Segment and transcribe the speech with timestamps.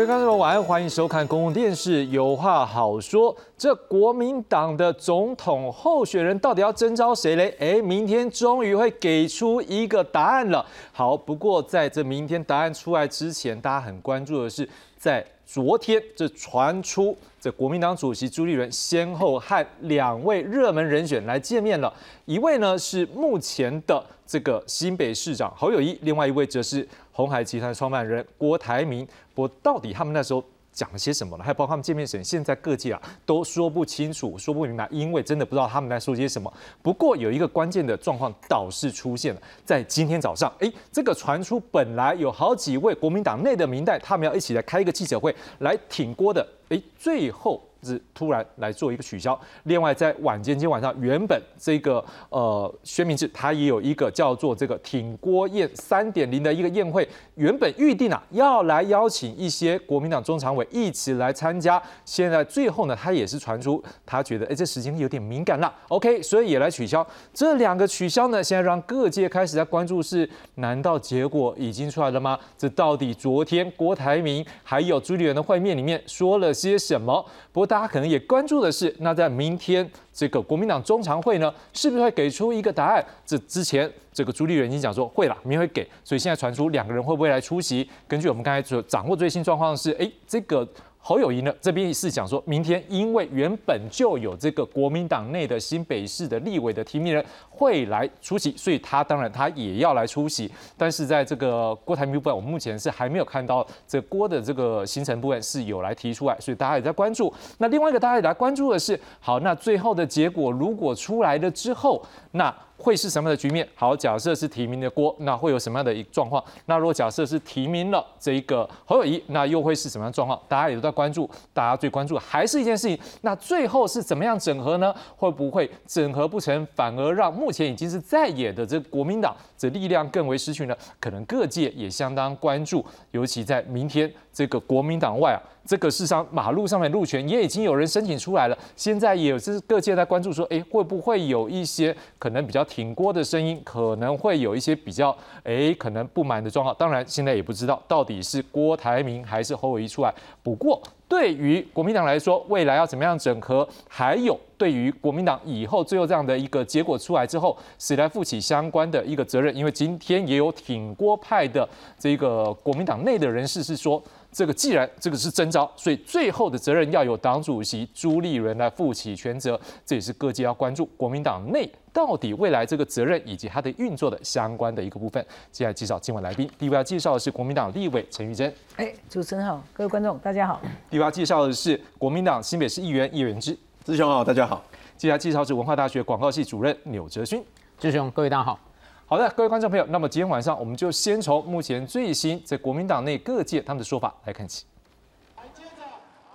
[0.00, 3.36] 各位观众晚安，欢迎收看公共电视，有话好说。
[3.58, 7.54] 这国民党的总统候选人到底要征召谁嘞？
[7.60, 10.64] 哎，明天终于会给出一个答案了。
[10.90, 21.92] 好，不过在这明天答案出来之前，大家很关注的是，在昨天这传出这国民党主席朱立伦先后和两位热门人选来见面了，
[22.24, 26.88] 一位呢是目前的这个新北市长侯友谊，另外一位则是。
[27.20, 30.42] 红海集团创办人郭台铭，不过到底他们那时候
[30.72, 31.44] 讲了些什么呢？
[31.44, 36.50] 还包括他们见面时，现在各界啊都说不清楚、说不明白，因为真的不知道他们在说些什么。
[36.80, 47.62] 不过有一个关键的状况倒是出现了，在今天早上，哎，这个传出本来有好几位国民党内的明代，他们要一起来开一个记者会来挺郭的，哎，最后。
[47.82, 49.38] 是突然来做一个取消。
[49.64, 61.82] 另外，在晚间今天晚上，原本这个呃薛明志他也有一个叫做这个挺郭宴三点零的一个宴会，原本预定啊要来邀请一些国民党中常委一起来参加。
[62.04, 67.06] 现在最后呢，他也是传出他觉得哎这时间有点敏感了，OK，所以也来取消。
[67.32, 72.38] 这两个取消呢，现在让各界开始在关注是，难道结果已经出来了吗？
[72.58, 77.24] 这到底昨天郭台铭还有朱立伦的会面里面说了些什么？
[77.52, 77.69] 不过。
[77.70, 83.04] 大家可能也关注的是，那在明天这个国民党中常会呢，是不是会给出一个答案？
[83.24, 87.88] 这之前这个朱立伦已经讲说会了，明天会给，所以现在传出两个人会不会来出席？
[88.08, 90.68] 根据我们刚才所掌握最新状况是，哎，这个。
[91.02, 91.52] 侯友谊呢？
[91.60, 100.50] 这边是讲说，明天因为原本就有这个国民党内的新北市的立委的提名人会来出席，所以他当然他也要来出席。
[100.76, 107.32] 但是在这个郭台铭部分，我们目前是还没有看到这郭的这个行程部分是有来提出来，所以大家也在关注。
[107.58, 112.54] 那另外一个大家也来关注的是，好，那最后的结果如果出来了之后，那。
[112.80, 113.68] 会是什么样的局面？
[113.74, 116.42] 好，假设是提名的郭，那会有什么样的一状况？
[116.64, 120.40] 那如果假设是提名了这一个侯友谊，那又会是什么样状况？
[120.48, 124.94] 大家也都在关注，大家最关注还是一件事情，那最后是怎么样整合呢？
[125.16, 130.74] 会不会整合不成，反而让目前已经是在野的这国民党这力量更为失去呢？
[130.98, 135.38] 可能各界也相当关注，尤其在明天这个国民党外啊。
[135.66, 146.74] 这个市上马路上面路权也已经有人申请出来了，现在也有这各界在关注说，哎，会不会有一些可能比较挺郭的声音，可能会有一些比较哎可能不满的状况。
[146.78, 150.14] 当然现在也不知道到底是郭台铭还是侯友谊出来。
[150.40, 159.54] 不过对于国民党来说，未来要怎么样整合，还有对于国民党以后最后这样的一个结果出来之后，谁来负起相关的一个责任？
[159.56, 164.00] 因为今天也有挺郭派的这个国民党内的人士是说。
[164.32, 169.60] 这个既然这个是征召，所以最后的责任要由党主席朱立伦来负起全责。
[169.84, 175.24] 这也是各界要关注国民党内到底未来这个责任以及它的运作的相关的一个部分。
[175.50, 178.52] 接下来介绍今晚来宾，第一位要介绍的是国民党立委陈玉珍。
[178.76, 180.60] 哎，主持人好，各位观众大家好。
[180.88, 184.62] 第二位要介绍的是国民党新北市议员叶元之，志雄好，大家好。
[184.96, 187.44] 接下来介绍是文化大学广告系主任钮哲勋，
[187.78, 188.69] 志雄各位大家好。
[189.10, 194.64] 好的，各位观众朋友，那么今天晚上我们就先从目前最新在国民党内各界他们的说法来看起。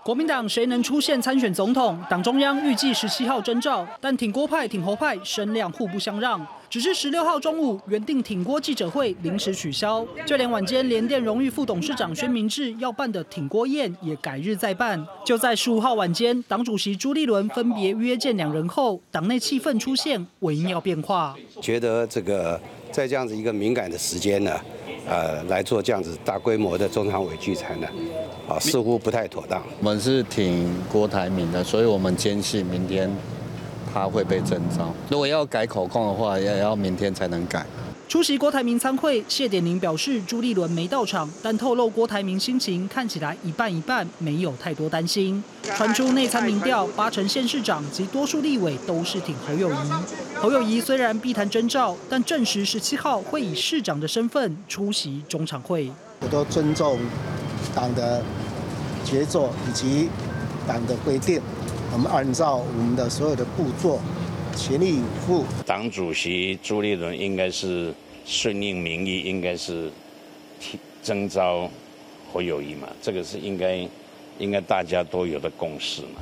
[0.03, 1.97] 国民党谁能出现参选总统？
[2.09, 6.45] 党中央预计十七号征召，但挺郭派、挺侯派声量互不相让。
[6.75, 15.01] 只是十六号中午原定挺郭记者会临时取消，就连晚间联电荣誉副董事长宣明志要办的挺郭宴也改日再办。
[15.23, 21.33] 就在十五号晚间，党主席朱立伦分别约见两人后，党内气氛出现微妙变化。
[21.61, 22.59] 觉得这个
[22.91, 24.51] 在这样子一个敏感的时间呢，
[25.07, 27.87] 呃，来做这样子大规模的中常委聚餐呢，
[28.49, 29.63] 啊，似乎不太妥当。
[29.79, 33.09] 我们是挺郭台铭的，所以我们坚信明天。
[33.95, 34.93] 他会被征召。
[35.09, 37.65] 如果要改口供的话，也要明天才能改。
[38.09, 45.41] 出席郭台铭参会，谢点宁表示朱立伦没到场，但透露郭台铭心情看起来一半一半，没有太多担心。
[45.63, 49.75] 传出内参民调，八成县市长及多数立委都是挺侯友谊。
[50.35, 55.89] 侯友谊虽然避谈征召，但证实十七号会以市长的身份出席中常会。
[56.19, 56.99] 我都尊重
[57.73, 58.21] 党的
[59.05, 60.09] 节奏以及
[60.67, 61.41] 党的规定。
[61.95, 64.01] 我们按照我们的所有的步骤，
[64.53, 65.45] 全力以赴。
[65.65, 67.93] 党主席朱立伦应该是
[68.25, 69.89] 顺应民意，应该是
[70.59, 71.69] 提征召
[72.33, 73.87] 侯友谊嘛，这个是应该
[74.39, 76.19] 应该大家都有的共识嘛。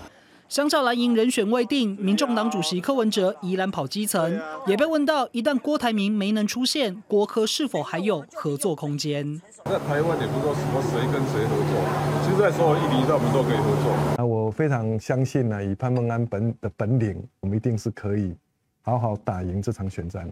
[0.53, 9.41] 相较蓝营人选未定，民众党主席柯文哲依然跑基层，也被问到一旦郭台铭没能出现，郭科是否还有合作空间？
[9.65, 14.15] 在台湾也不说什么谁跟谁合作，其实在所有议题上我们都可以合作。
[14.15, 18.35] 那我非常相信呢，以潘孟安本的本领，我们一定是可以
[18.83, 20.31] 好好打赢这场选战。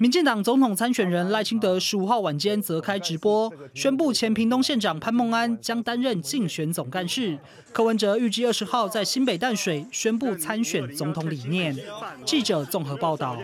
[0.00, 7.36] 民进党总统参选人赖清德十五号晚间则开直播，宣布前屏东县长潘孟安将担任竞选总干事。
[7.72, 11.76] 柯文哲预计二十号在新北淡水宣布参选总统理念。
[12.24, 13.36] 记者综合报道。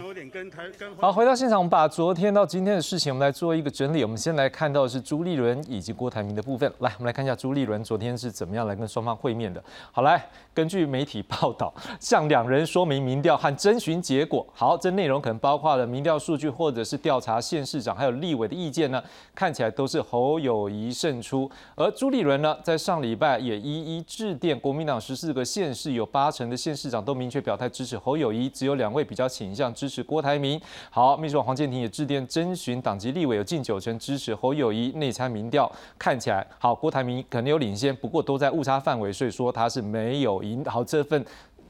[0.99, 4.05] 好，回到现场，我们把昨天到今天的事情，我们来做一个整理。
[4.05, 6.73] 我们先来看到的是朱立伦以及郭台铭的部分。
[6.79, 9.63] 来，我们来看一下朱立伦昨天是怎么样来跟双方会面的。
[9.91, 10.25] 好，来，
[10.55, 14.47] 根据媒体报道，向两人说明民调和征询结果。
[14.55, 19.03] 好，这内容可能包括了民调数据，或者是调查县市长还有立委的意见呢。
[19.35, 30.61] 看起来都是侯友谊胜出，而朱立伦呢，在上礼拜也一一致电国民党十四个县市，有八成的县市长都明确表态支持侯友谊，只有两位比较倾向支持郭台铭。
[30.91, 34.93] 好，秘书长黄建庭也致电征询党籍立委，有近九成支持侯友谊。
[34.93, 40.65] 内参民调看起来好，郭台铭可能有领先，不过都在误差范围，所以说他是没有赢。
[40.65, 41.25] 好，这份。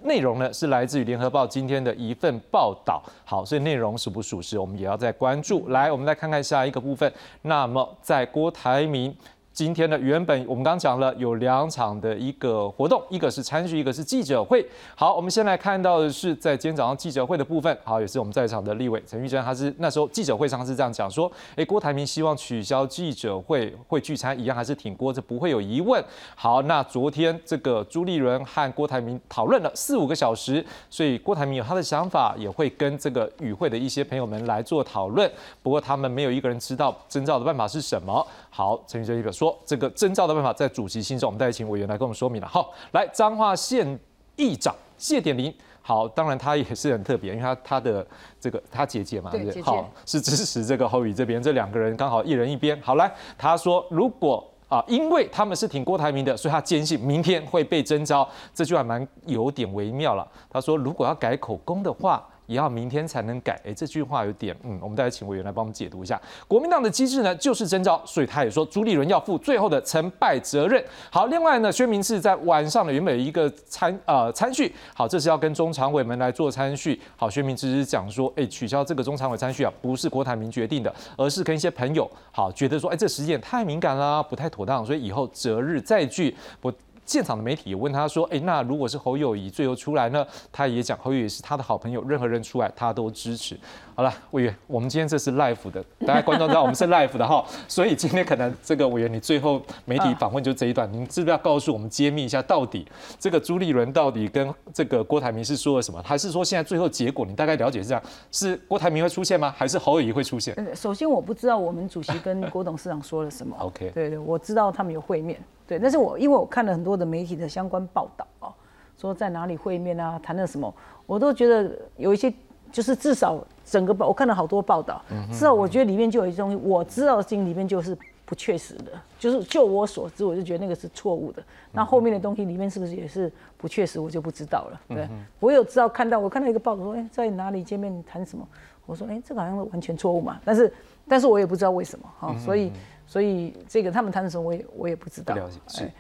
[0.05, 5.69] 内容呢是来自于联合报今天的一份报道，好，所以内容属不属实，我们也要再关注。
[5.69, 7.13] 来，我们来看看下一个部分。
[7.43, 9.15] 那么在郭台铭。
[9.55, 14.67] 今天呢，原本我们刚讲了有两场的一个活动，一个是参叙，一个是记者会。
[14.97, 17.79] 好，我们先来看到的是在今天早上记者会的部分。
[17.85, 26.05] 好，也是我们在场的立委陈玉珍，他是那时候记者会上是这样讲说：，哎，郭台铭希望取消记者会会聚餐，一样还是挺郭，这不会有疑问。
[26.35, 35.31] 好，那昨天这个朱立伦和郭台铭讨论了四五个小时，所以郭台铭有他的想法，也会跟这个与会的一些朋友们来做讨论。
[35.63, 38.27] 不过他们没有一个人知道征兆的办法是什么。
[38.51, 39.44] 好，陈玉珍就说。
[39.45, 42.49] 说这个征召的办法，在主席心中，我们再请委员来跟我们说明了。
[42.49, 43.99] 好，来彰化县
[44.37, 48.07] 议长谢点林，好，当然他也是很特别，因为他他的
[48.41, 49.61] 这个他姐姐嘛，对不对？
[49.61, 52.81] 好，是支持这个侯宇这边，这两个人刚好一人一边。
[52.81, 58.27] 好，来，他说如果啊，因为他们是挺郭台铭的，所以他坚信明天会被征召。
[58.55, 60.27] 这句话蛮有点微妙了。
[60.49, 62.27] 他说如果要改口供的话。
[62.47, 66.21] 也要明天才能改，哎，这句话有点，嗯，我们再来请委员来帮我们解读一下。
[66.47, 70.83] 国民党的机制呢，就是征召，所以他也说朱立伦要负最后的成败责任。
[71.11, 77.01] 好，另外呢，薛明志在晚上的原本一个参呃参叙，好，这是要跟中常委们来做参叙。
[77.17, 86.73] 好，薛明志是讲说，哎，取消这个中常委参叙啊，不是郭台铭决定的，而是跟一些朋友好觉得说，哎，这时间太敏感啦，不太妥当，所以以后择日再聚不。
[87.07, 93.59] 现场的媒体也问他说：“哎，那如果是侯友谊最后出来呢？”他也讲侯友谊是他的好朋友，任何人出来他都支持。
[93.97, 102.85] 好了，委员，我们今天这是 live 的，大家观众知道我们是 live 的哈，所以今天可能这个委员你最后媒体访问就这一段，您是不是要告诉我们揭秘一下，到底
[103.21, 106.03] 这个朱立伦到底跟这个郭台铭是说了什么？
[106.05, 108.03] 还是说现在最后结果你大概了解是这样？
[108.33, 109.55] 是郭台铭会出现吗？
[109.57, 110.57] 还是侯友谊会出现？
[110.75, 113.57] 首先我不知道我们主席跟郭董事长说了什么。
[113.63, 115.41] OK，对对，我知道他们有会面。
[115.69, 118.53] 对，但是我因为我看了很多的媒体的相关报道啊，
[119.01, 120.75] 说在哪里会面啊，谈了什么，
[121.07, 122.33] 我都觉得有一些，
[122.75, 125.01] 就是至少整个报，我看了好多报道，
[125.31, 131.41] 至少我觉得里面就有一些东西，我知道的里面就是不确实的，就是就我所知，我就觉得那个是错误的。
[131.71, 134.81] 那后面的东西里面是不是也是不确实，我就不知道了。
[134.89, 138.45] 对，我有知道看到，我看到一个报道说，哎，在哪里见面谈什么？
[138.87, 140.41] 我说，哎，这个好像完全错误嘛。
[140.45, 140.73] 但是，
[141.07, 142.73] 但是我也不知道为什么哈，所以。
[143.07, 145.35] 所以这个他们谈的时候，我也我也不知道。
[145.35, 145.91] 了解是，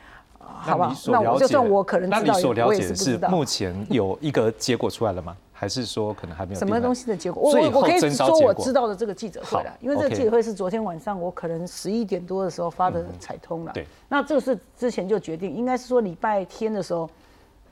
[0.44, 0.94] 好吧？
[1.08, 3.28] 那我就算我可能知道，我也是不知道。
[3.28, 5.36] 目前有一个结果出来了吗？
[5.52, 6.58] 还是说可能还没有？
[6.58, 7.42] 什么东西的结果？
[7.42, 13.72] 我我可以说我知道的这个记者会了，因为这个记者会是昨天晚上我可能十一点多的时候发的彩通了。
[13.72, 13.86] 对。
[14.08, 17.08] 那这个是之前就决定，应该是说礼拜天的时候，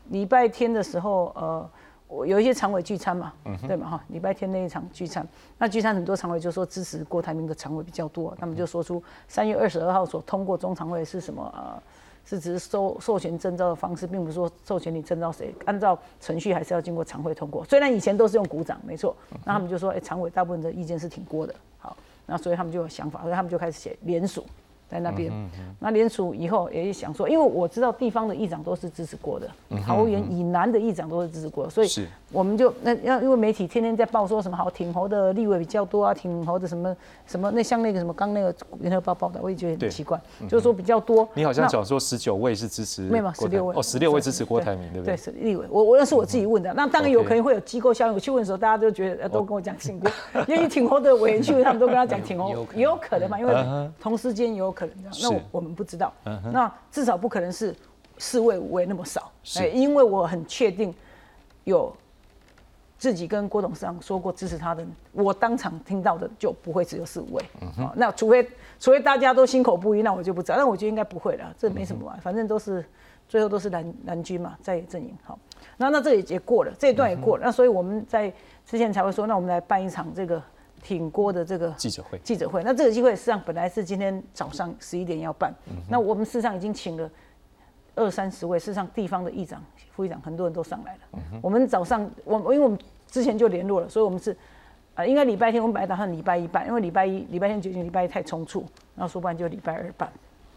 [0.09, 1.69] 礼拜天的时候，呃。
[2.09, 4.05] 我有一些常委聚餐嘛，嗯对嘛哈？
[4.09, 5.26] 礼拜天那一场聚餐，
[5.57, 11.83] 那聚餐很多常委就说支持郭台铭的常委比较多，他们就说出三月二十二号所通过中常委是什么呃，
[12.25, 17.64] 是只是授授权征召的方式，并不是说授权你征召谁，按照程序还是要经过常会通过。
[17.64, 19.14] 虽然以前都是用鼓掌，没错，
[19.45, 24.45] 那他们就说，哎，常委大部分的意见是挺多的，好，那所以他们就有想法，所以他们就开始写联署。
[24.93, 25.33] 在那边，
[25.79, 29.49] 那联署以后也想说，因为我知道地方的议长都是支持过的，
[29.87, 31.89] 桃园以南的议长都是支持过，所以
[32.31, 36.95] 我们就那要因为媒体天天在报说什么好挺侯的立委比较多啊，挺侯的什么
[37.27, 41.27] 什么那像那个什么刚那个联合报报道，我也觉得很奇怪，就是说比较多。
[41.33, 43.75] 你好像讲说十九位是支持，没有十六位。
[43.75, 45.17] 哦，十六位支持郭台铭，对不对？
[45.17, 45.67] 对，是立委。
[45.71, 48.13] 我我那是我自己问的，那当然有可能会有机构效应。
[48.13, 50.11] 我去问的时候，大家都觉得都跟我讲信过，
[50.47, 55.12] 因为挺侯的委员去，他们都跟他讲挺侯， 也有可能嘛，因为同时间也有可能这样。
[55.23, 55.43] 那我。
[55.53, 56.12] 我们不知道，
[56.53, 57.75] 那至少不可能是
[58.19, 60.93] 四位五位那么少，哎，因为我很确定
[61.65, 61.95] 有
[62.99, 67.43] 自己跟郭董事长说过支持他的，我当场听到的就不会只有四五位，
[67.77, 68.49] 啊，那除非
[68.81, 72.85] 除非大家都心口不一，那我就不知道，但我觉得应该不会了，这没什么，反正都是
[73.29, 75.39] 最后都是蓝蓝军嘛，在野阵营，好，
[75.77, 78.33] 那那这也也过了，这一段也过了，那所以我们在
[78.65, 80.43] 之前才会说，那我们来办一场这个
[80.83, 82.62] 挺郭的这个记者会，记者会。
[82.65, 85.55] 那这个机会实际上本来是今天早上十一点要办，
[85.89, 87.09] 那我们事实上已经请了
[87.95, 89.62] 二三十位，事实上地方的议长、
[89.93, 91.01] 副议长很多人都上来了。
[91.41, 94.37] 我们早上我因为我们之前就联络了，所以我们是
[94.95, 100.11] 呃应该礼拜天我们本来打算礼拜一办，因为礼拜一礼拜天决定礼拜一太冲促，然后说不然就礼拜二办，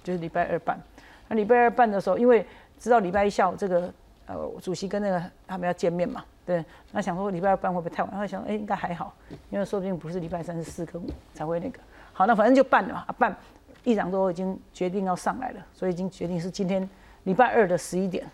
[0.03, 0.81] 就是礼拜二办。
[1.27, 2.45] 那礼拜二办的时候，因为
[2.79, 3.93] 知道礼拜一下午这个
[4.27, 8.11] 呃主席跟那个他们要见面嘛，对，那想说礼拜二办会不会太晚？
[8.11, 9.13] 然后想哎应该还好，
[9.49, 11.79] 因为说不定不是礼拜三、四跟五才会那个。
[12.13, 13.35] 好，那反正就办了嘛，啊办，
[13.83, 16.87] 议长都已经决定要上来了，所以已经决定是今天
[17.23, 18.25] 礼拜二的十一点。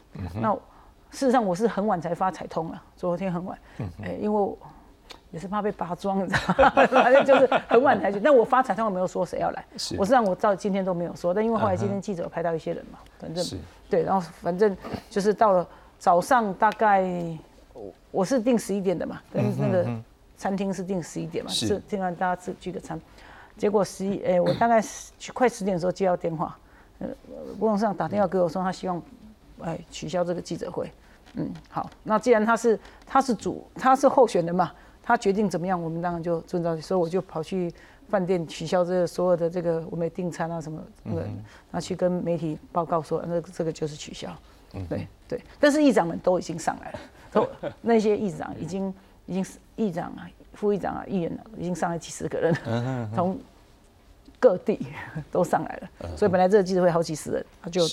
[0.41, 0.53] 那
[1.10, 3.58] 事实上我是很晚才发彩通了，昨天很晚，
[4.03, 4.58] 哎，因为我
[5.32, 6.70] 也是怕被拔庄，你知道吗？
[6.91, 8.20] 反正就是很晚才去。
[8.20, 13.58] 但我发彩通我没有说谁要来，是我是让我到今天都没有说，但因为后来今天记者拍到一些人嘛，反正是
[13.89, 14.75] 对，然后反正
[15.10, 17.03] 就是到了早上大概
[17.73, 19.87] 我我是定十一点的嘛，跟那个
[20.37, 21.67] 餐厅是定十一点嘛，是。
[21.67, 22.99] 是听完大家自聚个餐，
[23.57, 26.57] 结果十一哎我大概十快十点的时候接到电话，
[26.99, 27.07] 呃
[27.59, 29.01] 郭董事长打电话给我说他希望
[29.61, 30.91] 哎取消这个记者会，
[31.35, 37.71] 嗯好，那既然他是他是主他是候选人嘛，他决定怎么样，我们当然就遵照，所以我就跑去
[38.09, 41.27] 饭店取消这个所有的这个我们订餐啊什么那个，
[41.71, 44.29] 那去跟媒体报告说那这个就是取消。
[44.87, 46.99] 对对，但是议长们都已经上来了，
[47.31, 47.47] 都
[47.81, 48.93] 那些议长已经
[49.25, 53.39] 已经是议长啊、副议长啊、议员啊，已经上来几十个人了，从
[54.39, 54.88] 各地
[55.31, 57.88] 都上来了，所以本来这个记者会好几十人，他就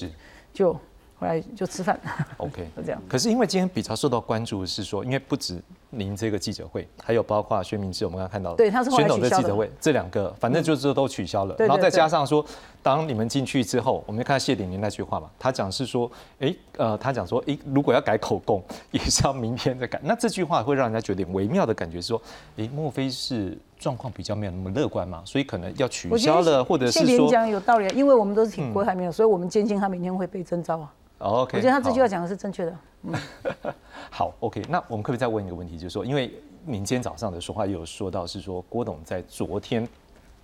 [0.53, 1.99] 就后来就吃饭
[2.39, 3.01] OK， 就这样。
[3.09, 12.45] 可是因为今天比较受到关注的是说，因为不止您这个记者会，还有包括薛明志，我们刚刚看到对他是后来宣董的记者会，这两个反正就是都取消了，然后再加上说，
[12.83, 19.99] 当你们进去之后，我们看到谢鼎林那句话嘛，他讲是说，哎，呃，他讲说，哎，如果要改口供，也是要明天再改。
[20.05, 22.23] 那这句话会让人家觉得点微妙的感觉，是说，
[22.59, 25.23] 哎，莫非是状况比较没有那么乐观嘛？
[25.25, 30.93] 所以可能要取消了，或者是说讲有道理，因为我们都是挺郭台铭的，所以我们坚信他明天会被征召啊。
[31.19, 32.77] ，OK，我觉得他这句好话讲的是正确的。
[34.11, 36.33] 好，OK，那我们可不可以再问一个问题，就是说，因为
[36.65, 39.87] 您今天早上的说话也有说到，是说郭董在昨天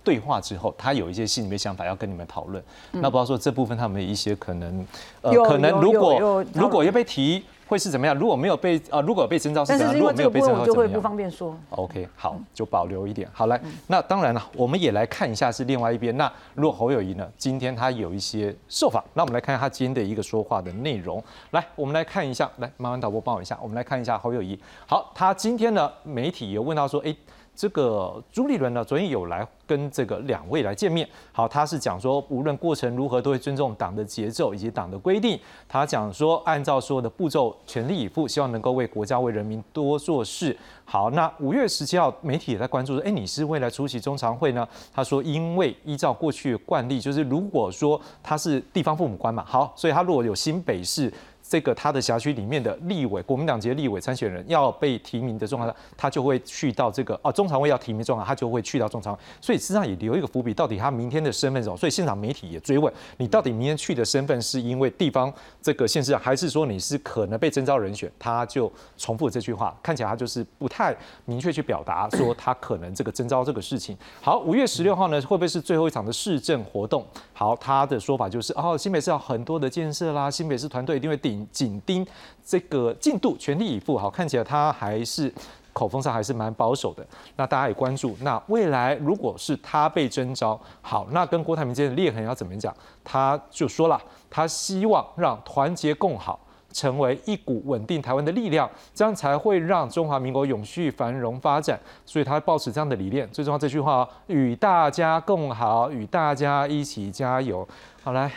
[0.03, 2.63] 对话之后，他有一些心里面想法要跟你们讨论。
[2.91, 4.87] 那不知道说这部分他们有一些可能，
[5.21, 8.15] 呃可能如果如果要被提会是怎么样？
[8.15, 9.99] 如果没有被呃，如果被征召是怎么样？
[9.99, 11.01] 如果没有被征召就会不？
[11.01, 11.55] 方便说。
[11.71, 13.27] OK，好，就保留一点。
[13.33, 16.15] 好，来，那当然了，我们也来看一下是另外一边。
[16.17, 21.23] 那如果侯友谊呢，今天他有一些受访，那我们来看他今天的一个说话的内容。
[21.51, 24.59] 来，我们来看一下，来，麻烦导播帮我一下，我们来看一下侯友谊。
[24.87, 27.15] 好，他今天呢，媒体有问到说，诶，
[27.55, 31.07] 这个朱立伦呢，昨天有来跟这个两位来见面。
[31.31, 35.39] 好，他是讲说，无论过程如何，都会尊重党的节奏以及党的规定。
[35.67, 40.55] 他讲说，按照所有的步骤，全力以赴，希望能够为国家、为人民多做事。
[40.83, 44.67] 好，那五月十七号，媒体也在关注说，哎，你是未来出席中常会呢？
[44.93, 51.11] 他说，因为依照过去惯例，就是如果说他是地方父母官嘛，好，所以他如果有新北市。
[51.47, 61.77] 这个他的辖区里面的立委，国民党籍立委参选人要被提名的状况，他就会去到这个哦中常委要提名状况，他就会去到中常委，所以实际上也留一个伏笔，到底他明天的身份是什么？
[61.77, 68.11] 所以现场媒体也追问你到底明天去的身份是因为地方这个县市长，还是说你是可能被征召人选？
[68.17, 73.95] 他就重复这句话，看起来他就是不太明确去表达说他可能这个征召这个事情。
[74.21, 77.05] 好，五月十六号呢，会不会是最后一场的市政活动？
[77.33, 82.05] 好，他的说法就是哦，新北市有很多的建设啦，新北市团队一定会顶紧盯
[82.45, 83.97] 这个进度，全力以赴。
[83.97, 85.33] 好，看起来他还是。
[85.75, 88.15] 口风上还是蛮保守的，那大家也关注。
[88.21, 92.73] 那未来如果是他被征召，好，那跟郭台铭之间的裂痕要怎么讲？
[93.03, 96.39] 他就说了，他希望让团结共好
[96.71, 101.77] 成为一股稳定台湾的力量，这样才会让中华民国永续繁荣发展。
[102.05, 103.29] 所以他抱持这样的理念。
[103.31, 107.67] 最重要这句话，与大家共好，与大家一起加油。
[108.01, 108.31] 好，来。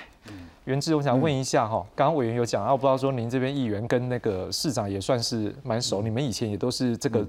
[0.69, 7.27] 袁志，我想问一下哈，刚刚委员有讲，啊，我不知道说您这边议员跟那个市长也算是蛮熟，你们以前也都是这个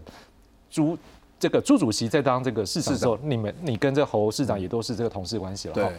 [0.69, 0.97] 朱
[1.39, 5.89] 这个朱主席在当这个市长的时候，你们你跟这侯市长也都是这个同事关系了哈。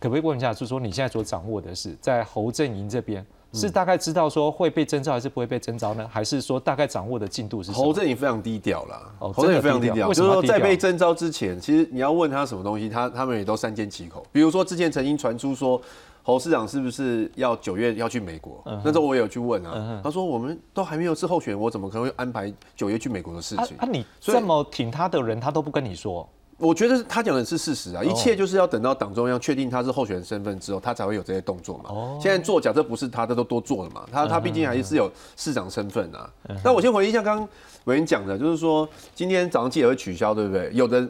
[0.00, 3.24] 可不可以问一下，就是说你现在所掌握的是在侯阵营这边？
[3.52, 6.06] 是大概知道说会被征召还是不会被征召呢？
[6.10, 7.84] 还是说大概掌握的进度是什么？
[7.84, 14.24] 侯阵营非常低调啦，哦侯阵营非常低调，就是说在被征召之前，其实你要问他什么东西，他他们也都三缄其口。
[14.30, 15.80] 比如说之前曾经传出说
[16.22, 23.76] 侯市长是不是要九月要去美国，嗯那时候我也有去问啊，他说我们都还没有是候选人，我怎么可能会安排九月去美国的事情？
[23.78, 23.88] 啊啊！
[23.90, 26.28] 你这么挺他的人，他都不跟你说。
[26.58, 31.84] 我觉得他讲的是事实哦啊，一切就是要等到党中央确定他是候选人身份之后，他才会有这些动作嘛。
[31.90, 34.04] 哦现在做假设不是他，他都多做了嘛。
[34.12, 36.28] 他他毕竟还是有市长身份啊。
[36.48, 37.48] 嗯那我先回应一下刚刚
[37.84, 40.68] 委员讲的，就是说今天早上记者会取消，对不对？
[40.74, 41.08] 有的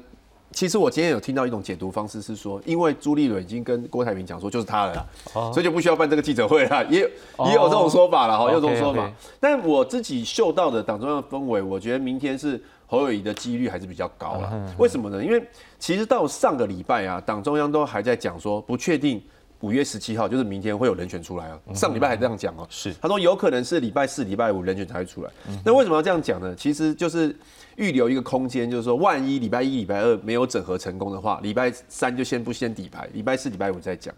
[0.52, 5.06] 其实我今天有听到一种解读方式是说，因为朱立伦已经跟郭台铭讲说就是他了啦，
[5.52, 7.00] 所以就不需要办这个记者会了，也
[7.46, 9.10] 也有这种说法了哈，有这种说法。
[9.40, 14.74] 但我自己嗅到的党中央氛围，我觉得明天是侯友谊的几率还是比较高了。
[14.78, 15.24] 为什么呢？
[15.24, 15.40] 因为
[15.78, 19.22] 其实到上个礼拜啊，党中央都还在讲说不确定。
[19.60, 25.30] 五月十七号就是明天会有人选出来啊，上礼拜还这样讲哦，是他说有可能是礼拜四、礼拜五人选才会出来。
[25.64, 26.54] 那为什么要这样讲呢？
[26.54, 27.34] 其实就是
[27.74, 34.14] 预留一个空间，就是说万一礼拜一、礼拜二没有整合成功的话，礼拜三就先不先底牌，礼拜四、礼拜五再讲。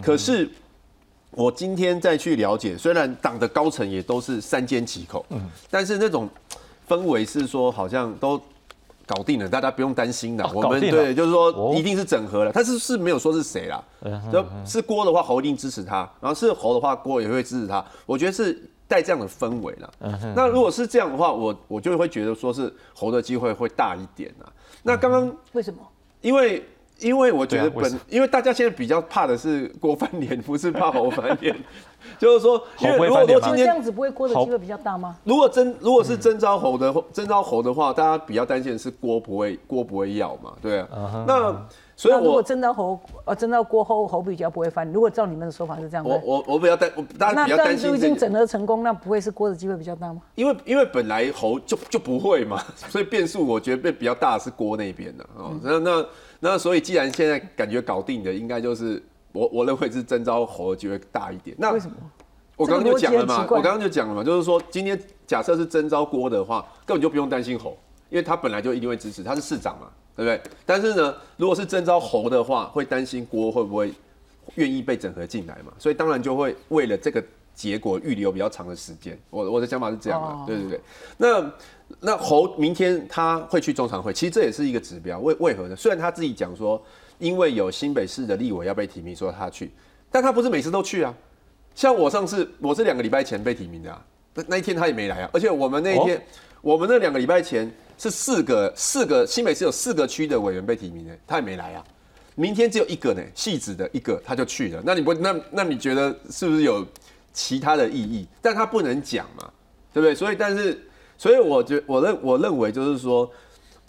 [0.00, 0.48] 可是
[1.32, 5.26] 我今天再去了解，虽然党的高层也都是三缄其口，
[5.70, 6.26] 但是那种
[6.88, 8.40] 氛围是说好像都。
[9.08, 10.46] 搞定了，大家不用担心的。
[10.52, 13.82] 我们对，就是说一定是整合了，但是是没有说是谁啦。
[14.30, 17.82] 就是郭的话，侯一定支持他；然后是侯的话，郭也会支持他。
[18.04, 19.90] 我觉得是带这样的氛围了。
[20.36, 24.44] 那如果是这样的话，我我就会觉得说是侯的机会会大一点啊。
[24.82, 25.80] 那刚刚为什么？
[26.20, 26.62] 因为。
[27.00, 31.54] 因为我觉得本，因为大家现在比较怕的是郭翻脸，不是怕侯翻脸。
[32.16, 35.16] 就是说，因为如果今天这样子不会郭的机会比较大吗？
[35.24, 40.52] 如果真如果是真招侯的真招侯的话，大家比较担心的是郭不会郭不会要嘛？
[40.62, 41.24] 对啊。
[41.26, 46.88] 那所以如果真招侯呃真招郭后侯比较不会翻，如果照你们的说法是这样，我我我比较担，
[47.18, 47.90] 大家比较担心。
[47.90, 50.22] 那已经整合成功，那不会是郭的机会比较大吗？
[50.36, 55.52] 因为因为本来侯就就不会嘛， 所以变数我觉得被比较大的是郭那边的哦。
[55.62, 56.06] 那那。
[56.40, 59.02] 那所以，既然现在感觉搞定的，应该就是
[59.32, 61.56] 我我认为是征召侯的机会大一点。
[61.58, 61.96] 那为什么？
[62.56, 67.76] 我刚刚就讲了嘛，我刚刚就讲了嘛，就是说今天假设是征召郭的话，根本就不用担心侯，
[68.08, 70.40] 因为他本来就一定会支持，他是市长嘛，对不对？
[70.64, 73.92] 但是呢，如果是征召侯的话，会担心郭会不会
[74.54, 75.72] 愿意被整合进来嘛？
[75.78, 77.22] 所以当然就会为了这个
[77.54, 79.18] 结果预留比较长的时间。
[79.30, 80.80] 我我的想法是这样的，对对对。
[81.16, 81.50] 那。
[82.00, 85.18] 那侯明天他会去中常会，其实这也是一个指标。
[85.18, 85.74] 为为何呢？
[85.74, 86.80] 虽然他自己讲说，
[87.18, 89.72] 因为有新北市的立委要被提名，说他去，
[90.08, 91.12] 但他不是每次都去啊。
[91.74, 95.30] 像我上次，我是两个礼拜前被提名的啊，那那一天他也没来啊。
[95.32, 96.24] 而且我们那一天，
[96.60, 101.84] 我们那两个礼拜前是四个四个新北市有四个区的委员被提名的，他也没来啊。
[102.36, 104.80] 明天只有一个呢，戏子的一个他就去了。
[104.86, 106.86] 那你不那那你觉得是不是有
[107.32, 108.24] 其他的意义？
[108.40, 109.50] 但他不能讲嘛，
[109.92, 110.14] 对不对？
[110.14, 110.80] 所以但是。
[111.18, 113.28] 所以我觉我认我认为就是说，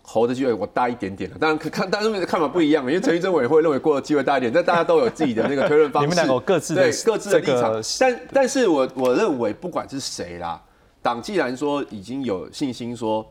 [0.01, 6.09] 侯的机会我大一点点了，当然看但是看法不一样，因为 陈玉珍委员会认为过的机会大一点，但大家都有自己的那个推论方式。
[6.09, 10.59] 你们两个各自对各自的立场，但但是我我认为不管是谁啦，
[11.03, 13.23] 党既然说已经有信心说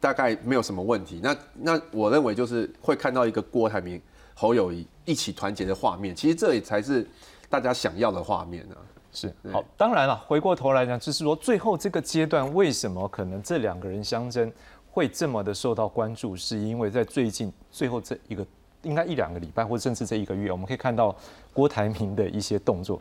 [0.00, 4.02] 大概没有什么问题，那那我认为就是会看到一个郭台铭、
[4.34, 7.06] 侯友谊一起团结的画面，其实这也才是
[7.48, 8.74] 大家想要的画面呢。
[9.16, 14.52] 是好，当然了，回过头来讲，就是说最后这个阶段，为什么可能这两个人相争
[14.90, 16.36] 会这么的受到关注？
[16.36, 18.46] 是因为在最近最后这一个
[18.82, 21.16] 应该一两个礼拜，或甚至这一个月，我们可以看到
[21.54, 23.00] 郭台铭的一些动作。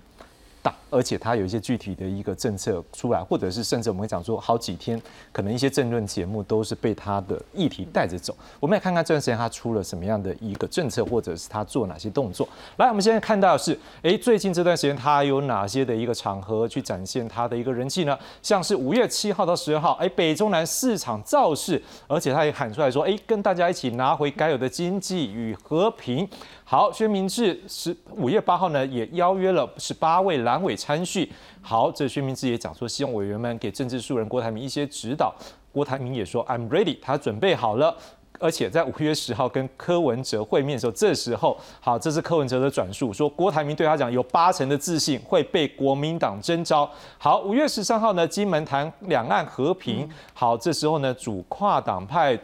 [0.65, 4.99] 大而且他有一些具体的一个政策出来，或者是甚至我们会讲说好几天，
[5.32, 8.36] 可能一些政论节目都是被他的议题带着走。
[8.60, 12.47] 我们来看看这段时间他出了什么样的一个政策，或者是他做哪些动作。
[12.78, 18.17] 来，我们现在看到的是，哎，最近这段时间他有哪些的一个场合去展现他的一个人气呢？
[18.41, 26.28] 像是五月七号到十二号，哎，北中南市场造势，而且他也喊出来说，哎，跟大家一起拿回该有的经济与和平。
[26.67, 31.32] 好，薛明志十五月八号呢，也邀约了十八位蓝委参叙。
[31.62, 35.32] 好，这薛明志也讲说，希望委员们给政治素人郭台铭一些指导。
[35.71, 37.95] 郭台铭也说，I'm ready，他准备好了。
[38.39, 46.89] 而且在五月十号跟柯文哲会面的时候，这时候，好，这是柯文哲的转述，说郭台铭对他讲，有八成的自信会被国民党征召。
[47.19, 50.10] 好，五月十三号呢，金门谈两岸和平。
[50.34, 52.36] 好，这时候呢，主跨党派。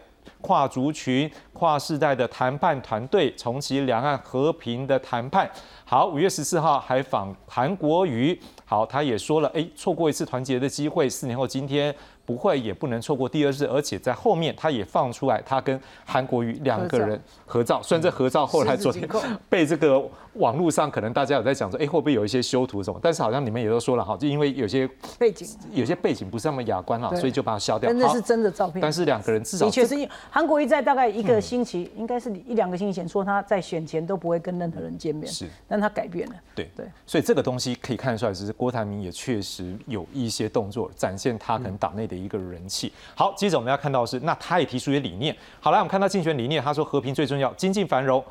[0.41, 5.49] 跨族群、跨世代的谈判团队重启两岸和平的谈判。
[5.85, 11.93] 好，五月十四号还访韩国瑜，好，他也说了，哎，错过一次团结的机会，四年后今天。
[12.31, 17.81] 不会，也不能错过第二次，而且在后面他也放出来，他跟韩国瑜两个人合照。
[17.83, 19.05] 虽然这合照后来昨天
[19.49, 20.01] 被这个
[20.35, 22.97] 网络上可能大家有在讲说，哎，会不会有一些修图什么？
[23.03, 24.89] 但是好像你们也都说了哈，就因为有些
[25.19, 27.89] 背景，有些背景不是那么雅观啊，所以就把它消掉。
[27.91, 28.81] 真的是真的照片。
[28.81, 36.35] 但是两个人至少的确是韩国瑜在大概一个星期，应该是一两个星期前说他在选前都不会跟任何人见面，是，但他改变了。
[36.55, 42.20] 对对，所以这个东西可以看出来，只是郭台铭也确实有一些动作，展现他可能党内的。
[42.21, 45.35] 一个人气好，接着我们要看到是，那他也提出一些理念。
[45.59, 48.23] 好来，我们看到竞选理念，他说和平最重要，经济繁荣，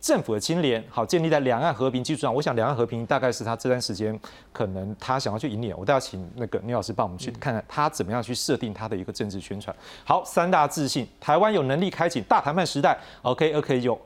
[0.00, 2.32] 政府的清廉，好建立在两岸和平基础上。
[2.32, 4.18] 我想两岸和平大概是他这段时间
[4.52, 5.74] 可能他想要去引领。
[5.76, 9.74] 我都要请那个倪老师帮我们去看看他怎么样去设定他的一个政治宣传。
[10.04, 12.96] 好，三大自信，台湾有能力开启大谈判时代。
[13.22, 13.98] OK，OK，有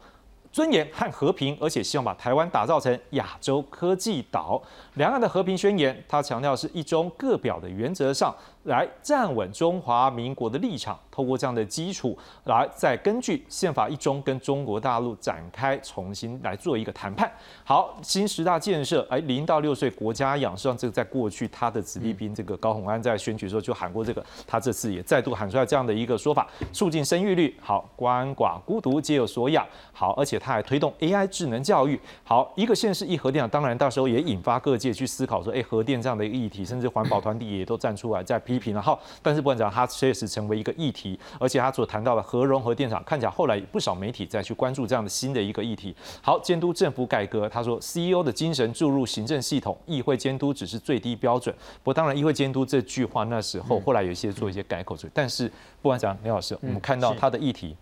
[0.50, 4.62] 尊严和和平，而且希望把台湾打造成亚洲科技岛。
[4.94, 8.35] 两岸的和平宣言，他强调是一中各表的原则上。
[8.64, 17.29] 来站稳中华民国的立场，透过这样的基础，来再根据宪法一中跟中国大陆展开重新来做一个谈判。
[17.64, 38.40] 好，新十大建设，哎，零到六岁国家养，实际上这个在过去他的子弟兵这个高鸿安在选举时候就喊过这个，他这次也再度喊出来这样的一个说法，促进生育率，好，鳏寡孤独皆有所养，好，而且他还推动 AI 智能教育，好，一个县市一核电厂，当然到时候也引发各界去思考说，哎，核电这样的一个议题，甚至环保团体也都站出来在。
[38.52, 45.94] 批评，然后，但是不管怎样，它确实成为一个议题，而且他所谈到的核融合电厂，看起来后来不少媒体再去关注这样的新的一个议题。
[46.20, 51.54] 好，监督政府改革，他说 CEO 的精神注入行政系统，议会监督只是最低标准。
[51.82, 55.48] 不过当然，议会监督这句话那时候后来有一些做一些改口，但是
[55.80, 57.74] 不管怎样，刘老师，我们看到他的议题。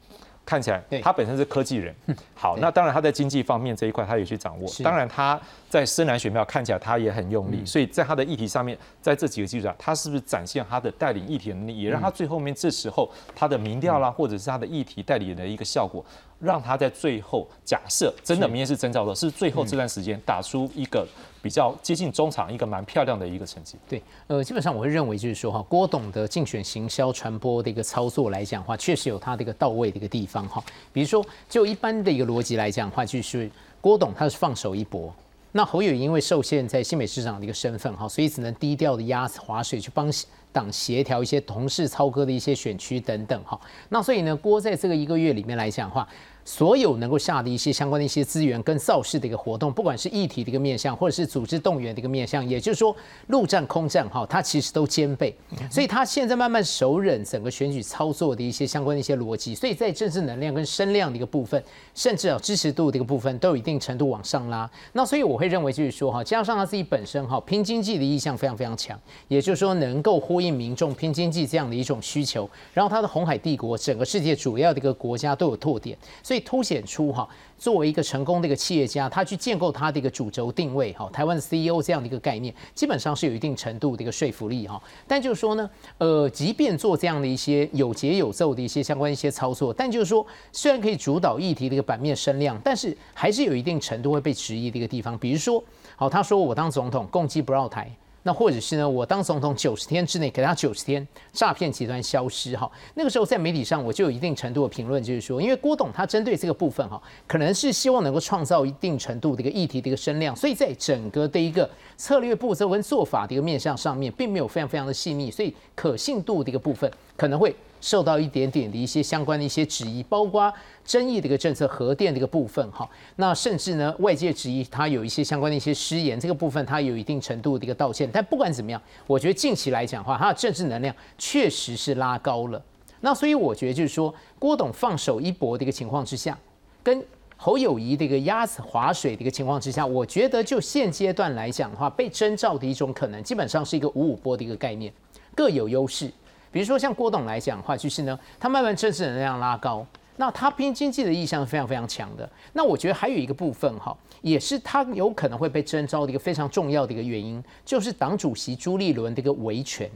[0.50, 1.94] 看起来他本身是科技人，
[2.34, 4.68] 好，那当然他在经济方面这一块他也去掌握。
[4.82, 16.04] 当然他在深蓝选票看起来他也很用力，所以在他的议题上面，在这几个基础上，他是不是展现他的带领议题能力，也让他最后面这时候他的民调啦，或者是他的议题代理的一个效果，
[16.40, 21.06] 让他在最后假设真的明天是征兆的，是最后这段时间打出一个。
[21.42, 23.76] 比较接近中场一个蛮漂亮的一个成绩。
[23.88, 30.62] 对，呃，基本上我会认为就是说哈，郭董的竞选行销传播的一个操作来讲的话，确实有他的一个到位的一个地方哈。
[30.92, 33.50] 比如说，就一般的一个逻辑来讲的话，就是
[33.81, 35.14] 郭董他是放手一搏，
[35.53, 40.12] 那侯友因为受限在新北市长的一个身份哈，所以只能低调的压划水去帮
[40.53, 43.59] 党协调一些同事操戈的一些选区等等哈。
[43.88, 46.07] 那所以呢，郭在这个一个月里面来讲的话。
[46.44, 52.94] 所有能够下的一些相关的一些资源跟造势的一个活动，不管是议题的一个面向，或者是组织动员的一个面向，也就是说
[53.29, 55.35] 陆战空战哈，它其实都兼备。
[55.70, 61.62] 所以他现在慢慢熟忍整个选举操作的一些相关的一些逻辑，所以在政治能量跟声量的一个部分，
[61.94, 64.68] 甚至啊支持度的一个部分，都有一定程度往上拉。
[64.92, 68.98] 那所以我会认为就是说哈，加上他自己本身哈拼经济的意向非常非常强，
[69.29, 72.48] 也就是说能够呼应民众拼经济这样的一种需求。
[72.74, 76.39] 然后他的红海帝国，整个世界主要的一个国家都有拓点，所以。
[76.40, 84.83] 凸显出哈，作为一个成功的一个企业家，他去建构他的一个主轴定位哈，台湾 CEO 这样的一个概念，基本上是有一定程度的一个说服力哈。
[85.07, 95.16] 但就是说呢，呃，即便做这样的一些有节有奏的一些相关一些操作，但就是说，虽然可以主导议题的一个版面声量，但是还是有一定程度会被质疑的一个地方。
[95.18, 95.62] 比如说，
[95.96, 97.90] 好，他说我当总统，共济不绕台。
[98.22, 98.88] 那或者是呢？
[98.88, 102.70] 我当总统九十天之内给他九十天诈骗集团消失哈。
[102.94, 117.54] 那个时候在媒体上我就有一定程度的评论，就是说，因为郭董他针对这个部分哈，可能是希望能够创造一定程度的一个议题的一个声量，所以在整个的一个策略步骤跟做法的一个面向上面，并没有非常非常的细腻，所以可信度的一个部分可能会。
[117.83, 120.52] 受到一点点的一些相关的一些质疑，包括
[120.85, 128.06] 争议的一个政策核电的一个部分哈，那甚至呢外界质疑它有一些相关的一些失言，这个部分它有一定程度的一个道歉。
[128.12, 132.62] 但不管怎么样，我觉得近期来讲的话，它的政治能量确实是拉高了。
[133.00, 136.38] 那所以我觉得就是说，郭董放手一搏的一个情况之下，
[136.83, 137.02] 跟
[137.38, 144.92] 侯友谊的一个鸭子划水的一个情况之下，我觉得就现阶段来讲的话，被征召的一种可能，基本上是一个五五波的一个概念，
[145.35, 146.12] 各有优势。
[146.52, 149.86] 比如说像郭董来讲的话，就是呢，他慢慢政治能量拉高，
[150.16, 152.28] 那他拼经济的意向是非常非常强的。
[152.52, 159.90] 那我觉得还有一个部分哈，也是他有可能会被征召的一个非常重要的一个原因，就是党主席朱立伦的一个维权，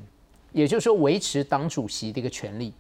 [0.52, 2.72] 也就是说维持党主席的一个权利。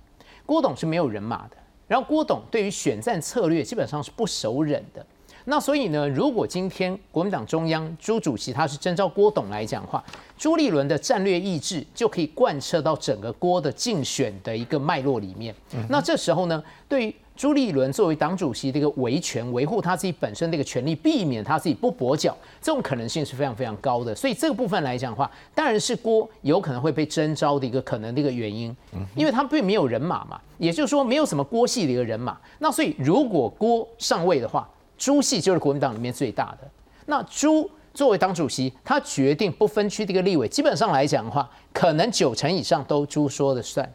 [0.46, 1.56] 郭董是没有人马的，
[1.88, 5.04] 然后郭董对于选战策略基本上是不手忍的。
[5.46, 10.02] 那所以呢，如果今天国民党中央朱主席他是征召郭董来讲的话，
[10.38, 15.54] 朱立伦的战略意志就可以贯彻到整个郭的竞选的一个脉络里面。
[15.88, 24.14] 那这时候呢，对于朱立伦作为党主席的一个维权、维护他自己本身的一个权利，避免他自己不跛脚，这种可能性是非常非常高的。
[24.14, 28.74] 所以这个部分来讲的话，当然是郭有可能会被征召的一个可能的一个原因，
[29.14, 32.38] 因为他并没有人马嘛，也就是说没有什么郭系的一个人马。
[32.60, 36.70] 那所以如果郭上位的话，朱系就是国民党里面最大的。
[37.06, 43.88] 那朱作为党主席，他决定不分区的一个立委，基本上来讲的话，可能九成以上都朱说了算。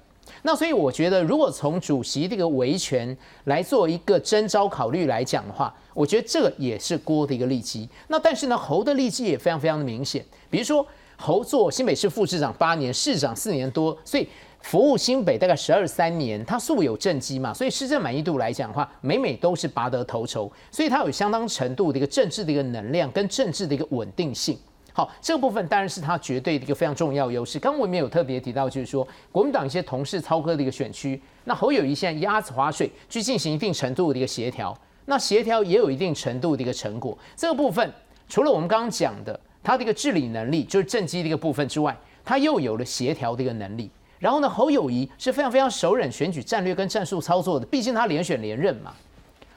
[0.43, 7.89] 那所以我觉得，如果从主席这个维权来做一个征召考虑来讲的话，我觉得这个也是郭的一个利基。
[8.07, 10.23] 那但是呢，侯的利基也非常非常的明显。
[10.49, 10.85] 比如说，
[11.17, 14.25] 侯做新北市副市长八年，市长四年多，所以
[14.61, 24.57] 服务新北大概十二三年，他素有政绩嘛，所以施政满意度来讲的话，每每都是拔得头筹，所以他有相当程度的一个政治的一个能量跟政治的一个稳定性。
[24.91, 27.57] 好，这个部分当然是他绝对的一个非常重要优势。
[27.57, 37.17] 刚刚我们有特别提到，就是说国民党一些同事操戈的一个选区，那侯友谊现在鸭子划水去进行一定程度的一个协调，那协调也有一定程度的一个成果。
[37.35, 37.91] 这个部分
[38.27, 43.89] 除了我们刚刚讲的他的一个治理能力，就是政绩的一个部分之外，他又有了协调的一个能力。
[44.19, 48.93] 然后呢，侯友谊是非常非常熟稔选举战略跟战术操作的，毕竟他连选连任嘛。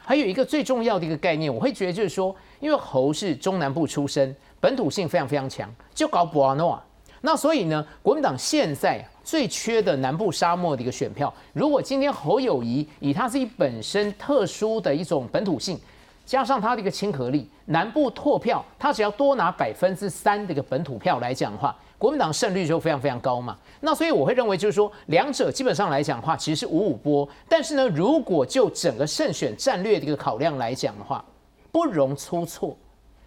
[0.05, 4.35] 还有一个最重要的一个概念，我会觉得就是说，因为侯是中南部出身。
[4.61, 6.81] 本土性非常非常强，就搞博阿诺
[7.23, 15.77] 那所以呢，国民党现在最缺的南部沙漠的一个选票，如果今天侯友谊以他自己本身特殊的一种本土性，
[16.25, 23.57] 加上他的一个亲和力，南部拓票，他只要多拿百分之三的一个本土票来讲的话，国民党胜率就非常非常高嘛。
[23.81, 27.29] 那所以我会认为就是说，两者基本上来讲的话，其实是五五波。
[27.49, 31.25] 但是呢，如果就整个胜选战略的一个考量来讲的话，
[31.71, 32.77] 不容出错，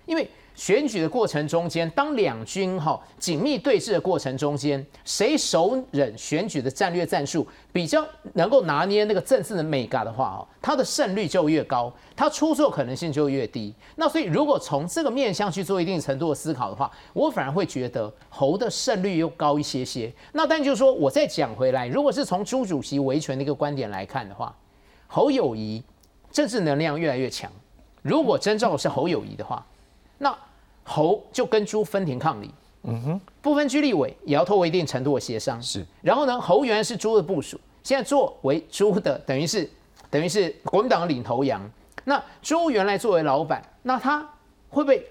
[0.05, 0.29] 因为。
[0.55, 13.73] 选举的过程中间，当两军哈紧密对峙的过程中间，谁手忍选举的战略战术比较能够拿捏那个政治的美感的话哦，他的胜率就越高，他出错可能性就越低。
[13.97, 20.11] 那所以如果从这个面向去做一定程度的思考的话，我反而会觉得侯的胜率又高一些些。
[20.31, 24.55] 那但就是说，我再讲回来，如果是从朱主席维权的一个观点来看的话，
[25.07, 25.83] 侯友谊
[26.31, 27.51] 政治能量越来越强。
[28.01, 29.65] 如果真正是侯友谊的话，
[30.17, 30.35] 那
[30.85, 32.49] 侯就跟朱分庭抗礼，
[32.83, 35.85] 嗯哼，不分区立委也要透过一定程度的协商，是。
[36.01, 39.69] 然后呢，侯原来是朱的部署，现在作为朱的，等于是
[40.09, 41.59] 等于是国民党的领头羊。
[42.03, 44.21] 那朱原来作为老板，那他
[44.69, 45.05] 会不会？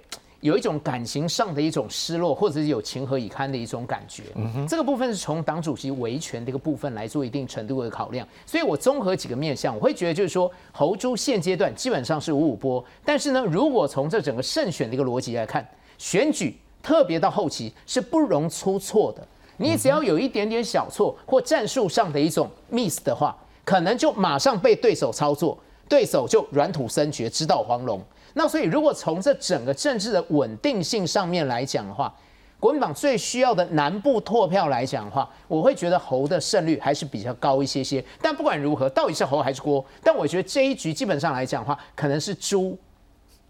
[0.45, 4.25] 有一种感情上的一种失落，或者是有情何以堪的一种感觉。
[4.35, 8.29] 嗯这个部分是从党主席维权这个部分来做一定程度的考量。
[8.45, 12.85] 所以我综合几个面向，我会觉得就是说，侯珠现阶段基本上是五五波。
[13.07, 19.27] 但是呢，如果从这整个胜选的一个逻辑来看，选举特别到后期是不容出错的。
[19.57, 27.99] 你只要有一点点小错或战术上的一种 miss 的话，可能就马上被对手操作，对手就软土生绝，直捣黄龙。
[28.35, 32.13] 那所以，如果从这整个政治的稳定性上面来讲的话，
[32.61, 38.05] 国民党最需要的南部拓票来讲的话，我会觉得侯的胜率还是比较高一些些。
[38.21, 39.85] 但不管如何，到底是侯还是郭？
[40.03, 42.77] 但我觉得这一局基本上来讲的话，可能是朱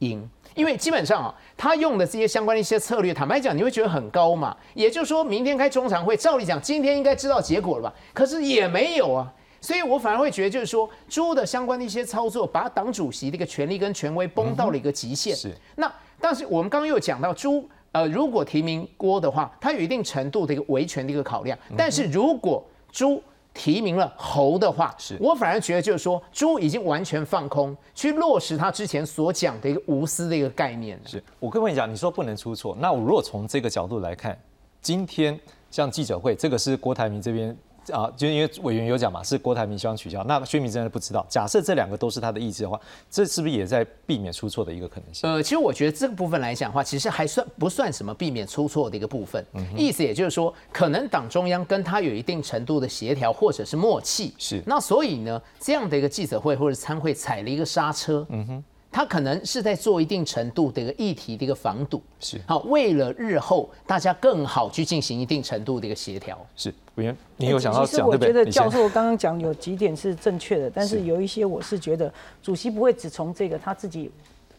[0.01, 4.55] 赢，因为基本上啊，他用的这些相关的一些策略，坦白讲，你会觉得很高嘛。
[4.75, 7.95] 也就是说明天开中常会，照理讲今天应该知道结果了吧？
[8.13, 9.33] 可是也没有啊。
[9.65, 15.35] 所以我反而会觉得，就是说，朱的相关的一些操作，把党主席的一个权力跟权威崩到了一个极限。
[15.35, 15.57] 是。
[15.77, 21.59] 那但是我们刚刚又讲到，朱呃，如果提名郭的话，他有一定程度的一个维权的一个考量。
[21.79, 23.23] 但是如果朱
[23.55, 31.01] 提名了侯的话，是我反而觉得就是说，朱已经完全放空，去落实他之前所讲的一个无私的一个概念。
[31.07, 34.39] 是我跟你讲，你说不能出错，那我如果从这个角度来看，
[34.83, 37.57] 今天像记者会，这个是郭台铭这边。
[37.93, 41.25] 啊，就因为委员有讲嘛，是郭台铭希望取消，那薛明真的不知道。
[41.29, 45.29] 假设这两个都是他的意志的话，这是不是也在避免出错的一个可能性？
[45.29, 49.45] 呃，其实我觉得这个部分来讲的话，其实还算不算什么避免出错的一个部分。
[49.77, 54.35] 意思也就是说，可能党中央跟他有一定程度的协调或者是默契。
[54.39, 54.63] 是。
[54.67, 58.27] 那所以呢，这样的一个记者会或者参会踩了一个刹车。
[58.31, 58.65] 嗯哼。
[58.95, 66.39] 他可能是在做一定程度的一个议题的一个防堵，是好，为了日后大家更好去进行一定程度的一个协调。
[66.55, 68.29] 是委员，你有想要讲对不对？
[68.29, 74.09] 我觉得教授刚刚讲有几点是正确的，但是有一些我是觉得主席不会只从这个他自己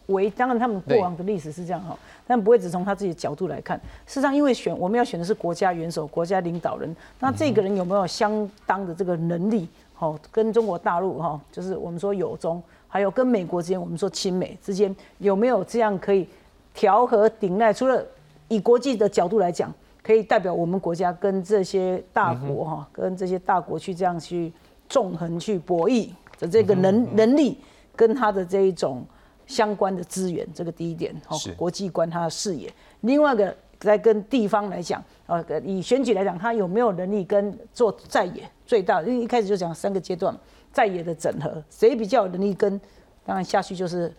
[0.08, 3.80] 为，当然他们过往的历史是这样哈，但不会只从他自己的角度来看。
[4.06, 9.66] 事实上，因为选我们要选的是国家元首、国家领导人，那这个人有没有相当的这个能力？
[9.94, 12.62] 好，跟中国大陆哈，就是我们说有中。
[12.88, 16.28] 还有跟美国之间，我们说亲美之间有没有这样可以
[16.72, 17.72] 调和顶赖？
[17.72, 18.04] 除了
[18.48, 19.72] 以国际的角度来讲，
[20.02, 24.52] 可以代表我们国家跟这些大国哈，跟这些大国去这样去
[24.88, 27.58] 纵横去博弈的这个能能力，
[27.94, 29.04] 跟他的这一种
[29.46, 32.72] 相关的资源，这个第一点哈，国际观他的视野。
[33.00, 39.02] 另外一个在跟地方来讲，呃，以选举来讲，他有没有能力跟做在野最大？
[39.02, 40.34] 因为一开始就讲三个阶段。
[40.76, 42.78] 在野的整合，谁比较有能力跟？
[43.24, 44.12] 当然下去就是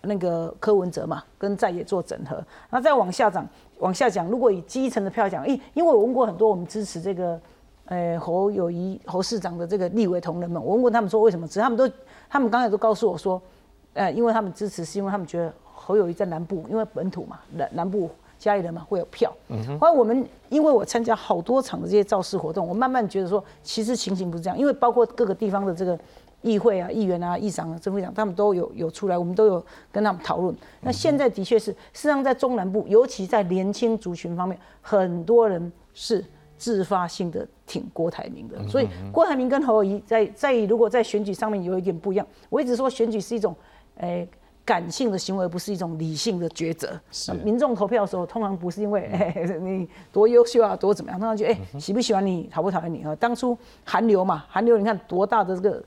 [0.00, 2.44] 那个柯文哲嘛，跟在野做整合。
[2.70, 7.40] 那再往下讲，往下讲，如果以基层的票讲，因因为我问过很多我们支持这个，
[7.84, 11.60] 呃，侯友谊侯市长的这个立委同仁们，我问过他们说为什么支？
[11.60, 11.88] 他们都
[12.28, 13.40] 他们刚才都告诉我说，
[13.94, 19.32] 呃，因为他们支持是因为他们觉得侯友谊在南部，因为本土嘛，南南部家里人嘛会有票。
[19.78, 25.96] 后来我们因为我参加好多场的这些造势活动，我慢慢觉得说，其实情形不是这样，因为包括各个地方的这个
[26.42, 30.52] 议会啊、议员啊、议长啊、政府长，他们都有有出来，我们都有跟他们讨论。
[30.80, 36.24] 那现在的确是，事实上在中南部，尤其在年轻族群方面，很多人是。
[36.60, 43.56] 自发性的挺郭台铭的，所以郭台铭跟侯友谊在在如果在选举上面有一点不一样，我一直说选举是一种
[43.96, 44.28] 诶
[44.64, 46.98] 感性的行为，不是一种理性的抉择。
[47.10, 49.10] 是民众投票的时候，通常不是因为
[49.60, 53.14] 你多优秀啊，多怎么样，通常就哎喜不喜欢你，讨不讨厌你啊？
[53.16, 55.82] 当初韩流嘛，韩流你看多大的这个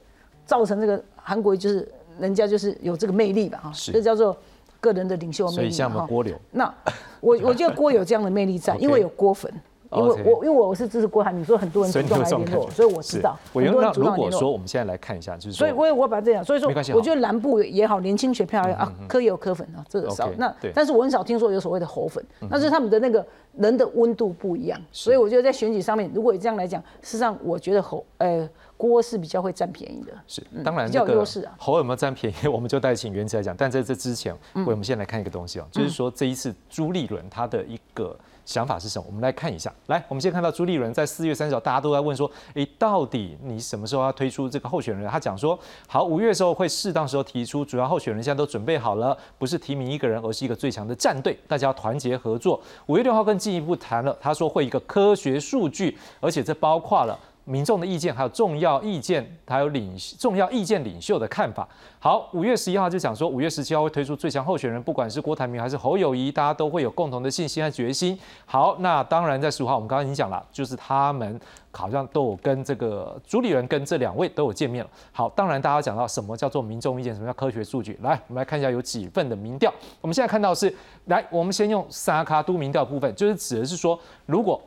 [0.45, 4.35] 造成这个韩国就是人家就是有这个魅力吧哈，这叫做
[4.81, 6.05] 个人的领袖魅力哈。
[6.07, 6.73] 郭流，那
[7.21, 9.51] 我我觉得郭有这样的魅力在， 因为有郭粉。
[9.95, 13.37] 因为我因为我是支持郭台铭，所以很多人主动来联络，所以我知道。
[13.53, 14.25] 很多人主动联络。
[14.25, 20.29] 如果说我们现在来看一下，就是所以，我我把这样，所以说，我觉得南部也好，年轻选票啊，科也有科粉啊，这个少。
[20.37, 23.25] 那但是我很少听说有所谓的猴粉，但是他们的那个
[23.57, 30.13] 人的温度不一样，所以我觉得在选举上面，如果这样来讲，事实上我觉得猴呃郭是比较会占便宜的。
[30.27, 31.53] 是，当然比较有优势啊。
[31.57, 33.55] 猴有没有占便宜，我们就带请原子来讲。
[33.55, 38.17] 但在这之前，我们先来看一个东西哦，就是说这一次朱立伦他的一个。
[38.45, 39.05] 想法是什么？
[39.07, 39.73] 我们来看一下。
[39.87, 45.09] 来，我们先看到朱立伦在四月三十号，大家都在问说，诶，到底你什么时候要推出这个候选人？
[45.09, 52.61] 他讲说，好，五月的时候会适当时候提出主要候选人，现在都准备好了，不是提名一个人，而是一个最强的战队，大家要团结合作。
[52.87, 57.17] 五月六号更进一步谈了，他说会一个科学数据，而且这包括了。
[57.45, 61.67] 民众的意见，还有重要意见，还有领重要意见领袖的看法。
[61.99, 68.17] 好，五月十一号就讲说，五月十七号会推出最强候选人，不管是郭台铭还是侯友谊，大家都会有共同的信心和决心。
[68.45, 71.39] 好，那当然在十五号，我们刚刚已经讲了，就是他们
[71.71, 74.89] 好像都有跟这个主理人跟这两位都有见面了。
[75.11, 79.73] 好，当然大家讲到什么叫做民众意见，什么叫科学数据，来，我们来看一下有几份的民调。
[80.01, 80.73] 我们现在看到是，
[81.05, 84.61] 来，我们先用沙卡都民调部分，就是指的是说，如果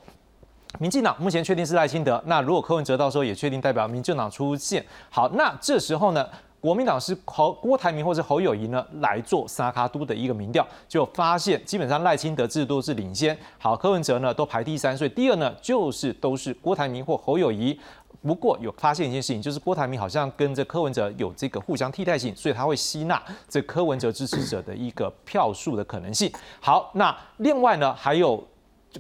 [0.79, 6.29] 民进党目前确定是赖清德，那如果柯文哲到时候也确定代表民进党出现，好，那这时候呢，
[6.61, 17.79] 国民党是侯郭台铭或者侯友谊呢来做沙卡都的一个民调，就发现基本上赖清德制度是领先，好，柯文哲呢都排第三，所以第二呢就是都是郭台铭或侯友谊。
[18.23, 26.31] 不过有发现一件事情，就是郭台铭好像跟这柯文哲有这个互相替代性，所以他会吸纳这柯文哲支持者的一个票数的可能性。
[26.61, 28.45] 好，那另外呢还有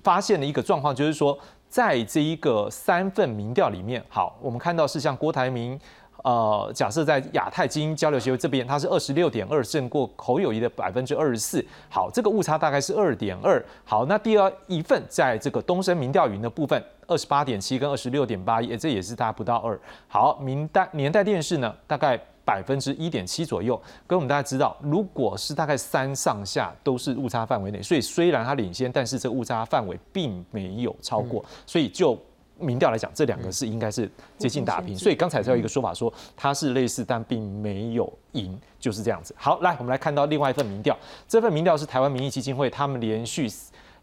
[0.04, 1.36] 发现的一个状况就是说。
[1.68, 5.78] 在这一个三份民调里面，好，我们看到是像郭台铭，
[6.22, 13.62] 呃，假设在亚太精英交流协会这边，他是二十六点二胜过侯友谊的百分之二十四，好，这个误差大概是二点二。
[13.84, 19.78] 好，那第二一份在这个东升民调云的部分，二十八点七跟二十六点八一，这也是大概不到二。
[20.08, 22.18] 好，明代年代电视呢，大概。
[22.46, 32.16] 百分之一点七左右，跟我们大家知道，如果是大概三上下都是误差范围内，所以虽然它领先，但是这误差范围并没有超过，所以就
[32.58, 34.96] 民调来讲，这两个是应该是接近打平。
[34.96, 39.34] 所以刚才才有一个说法说它是类似，但并没有赢，就是这样子。
[39.36, 43.48] 好，来我们来看到另外一份民调，这份民调是台湾民意基金会他们连续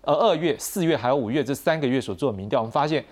[0.02, 3.06] 呃二月、四月还有五月这三个月所做的民调，我们发现。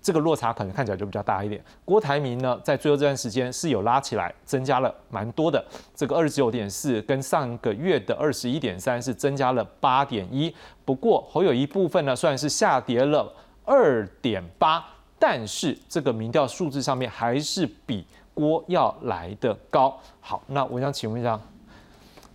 [0.00, 1.60] 这个落差可能看起来就比较大一点。
[1.84, 5.64] 郭台铭呢，在最后这段时间是有拉起来，增加了蛮多的。
[5.94, 10.54] 这个二十九点四跟上个月的二十一点三是增加了八点一。
[10.84, 13.32] 不过侯友一部分呢，虽然是下跌了
[13.64, 14.84] 二点八，
[15.18, 19.98] 但是这个民调数字上面还是比郭要来的高。
[20.20, 21.38] 好，那我想请问一下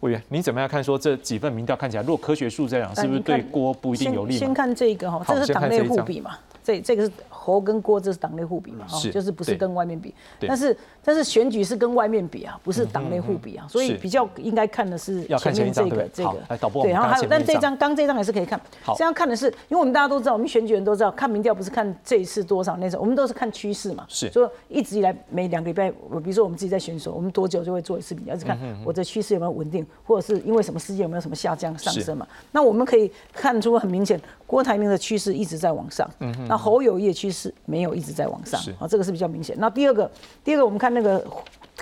[0.01, 0.83] 委员，你怎么样看？
[0.83, 4.37] 说这几份民调看起来，如果科学数这样，是不是对郭不一定有利？
[4.37, 6.37] 先看这个哈，这是党内互比嘛？
[6.61, 7.11] 这这个是。
[7.45, 10.11] 侯跟郭这是党内互比嘛，就是不是跟外面比，
[10.47, 16.39] 但是但是选举是跟外面比啊，不是党内互比啊，所以比较应该看的是前面这个这个，
[16.81, 18.59] 对，然后还有，但这张刚这张也是可以看，
[18.97, 36.09] 这样看的是，因为我们大家都知道，我们选举人都知道，看民调不是看这一次多少那次，我们都是看趋势嘛，是，所以一直以来每两个礼拜，我比如说我们自己在选手，我们多久就会做一次比较，是看我的趋势有没有稳定，或者是因为什么事件有没有什么下降上升嘛，那我们可以看出很明显，郭台铭的趋势一直在往上，
[36.47, 37.34] 那侯友谊的趋势
[37.65, 38.15] 没有一直。
[38.15, 39.57] 在往上，啊，这个是比较明显。
[39.59, 40.09] 那第二个，
[40.41, 41.21] 第二个我们看那个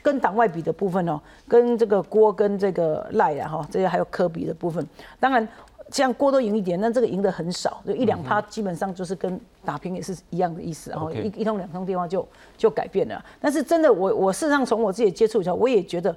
[0.02, 4.84] 跟党外比的部分哦，跟这个郭跟这个赖啊哈，这些还有科比的部分。
[5.20, 5.48] 当然，
[5.92, 10.90] 像郭都赢一点，但这个赢的很少，就一两趴，基本上就是跟打平也是一样的意思。
[10.90, 13.24] 然后一一通两通电话就就改变了。
[13.40, 16.16] 但是真的，我我事实上从我自己接触一下，我也觉得。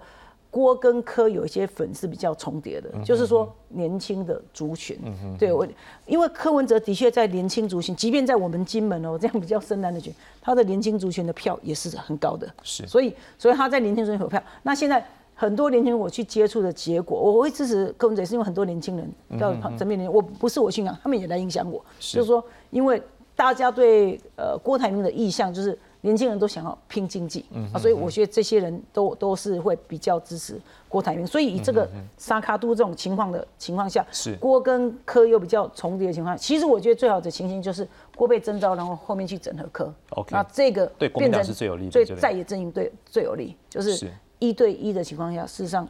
[0.57, 4.98] 郭跟柯有一些粉丝比较重叠的，就是说年轻的族群，
[5.38, 5.68] 对我，
[6.07, 14.42] 因为柯文哲的确在年轻族群，即便在我们金门哦 这样比较深蓝的群，他的年轻族群的票也是很高的，是，所以所以他在年轻族群有票。
[14.62, 23.02] 那现在很多年轻人我去接触的结果，我会支持柯文哲，是因为很多年轻人到身边人，我不是我信仰，他们也来影响我，就是说，因为
[23.34, 34.36] 大家对呃郭台铭的意向就是年轻人都想要拼经济嗯啊，所以我觉得这些人都都是会比较支持郭台铭，所以以这个沙卡都这种情况的情况下，是。
[34.36, 44.11] 郭跟柯又比较重叠的情况，其实我觉得最好的情形就是郭被征召，然后后面去整合柯，OK，那这个对国民党是最有利，对在野阵营对最有利，就是。
[44.38, 45.88] 一对一的情况下，事实上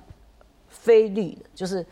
[0.68, 1.84] 非绿的，就是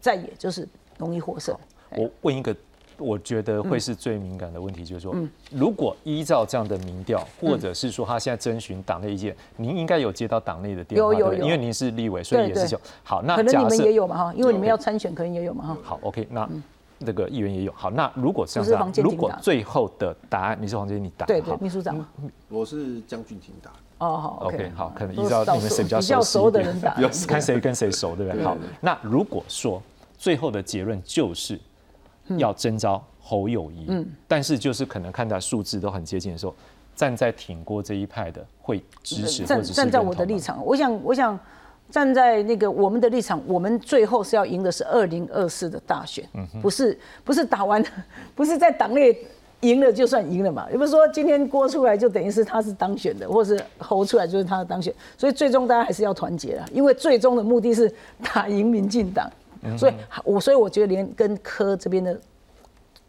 [0.00, 1.56] 在野就是容易获胜。
[1.92, 2.52] 我问一个，
[2.98, 5.14] 我觉得会是最敏感的问题，就是说，
[5.50, 13.22] 如果依照这样的民调，或者是说他现在征询党内意见，您应该有接到党内的电话，有有有，因为您是立委，所以也是就好。
[13.22, 15.78] 那可能你们也有嘛哈，因为你们要参选，可能也有嘛哈。
[15.82, 16.48] 好，OK，那
[16.98, 17.72] 那个议员也有。
[17.74, 22.04] 好，那如果这样，如果最后的答案你是黄杰你答，对对，秘书长。
[22.48, 23.70] 我是江俊廷答。
[23.98, 26.94] 哦，好，OK，好，可能依照你们谁比较熟的人打，
[27.26, 28.44] 看谁跟谁熟，对不对？
[28.44, 29.82] 好，那如果说
[30.18, 31.58] 最后的结论就是
[32.38, 36.54] 要征召侯友谊，嗯，但是就是可能看到数字都很接近的时候，
[36.94, 41.38] 站在挺郭这一派的会支持，站站在我的立场，我想，我想
[41.90, 47.84] 站在那个我们的立场，我们最后是要赢的是二零二四的大选，嗯，不是不是打完，
[48.34, 49.16] 不是在党内。
[49.62, 59.28] 赢了就算赢了嘛，也不是说今天郭出来就等于是他是当选的，或是侯出来就是他的当选，所以最终大家还是要团结啊，因为最终的目的是打赢民进党，
[59.76, 59.94] 所以
[60.24, 62.18] 我所以我觉得连跟科这边的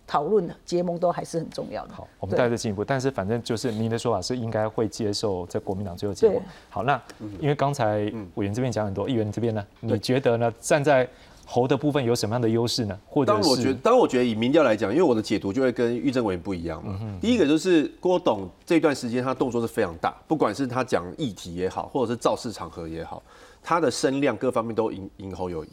[0.06, 1.94] 讨论的结盟都还是很重要的。
[1.94, 6.42] 好，我们带着进一步，但是反正就是您的说法是应该会接受在国民党最后结果。
[6.70, 7.02] 好，那
[7.40, 10.54] 因为刚才委员这边讲很多，议员这边呢，你觉得呢？
[10.62, 11.08] 站在
[11.46, 13.00] 侯的部分有什么样的优势呢？
[13.06, 17.00] 或者当我觉得，当我觉得以民调来讲，因为我的解读就会跟玉政委员不一样嘛。
[17.22, 23.24] 第一个就是郭董这段时间他动作是非常大，不管是他讲议题也好，或者是造势场合也好，
[23.64, 25.70] 他的声量各方面都赢赢侯友谊，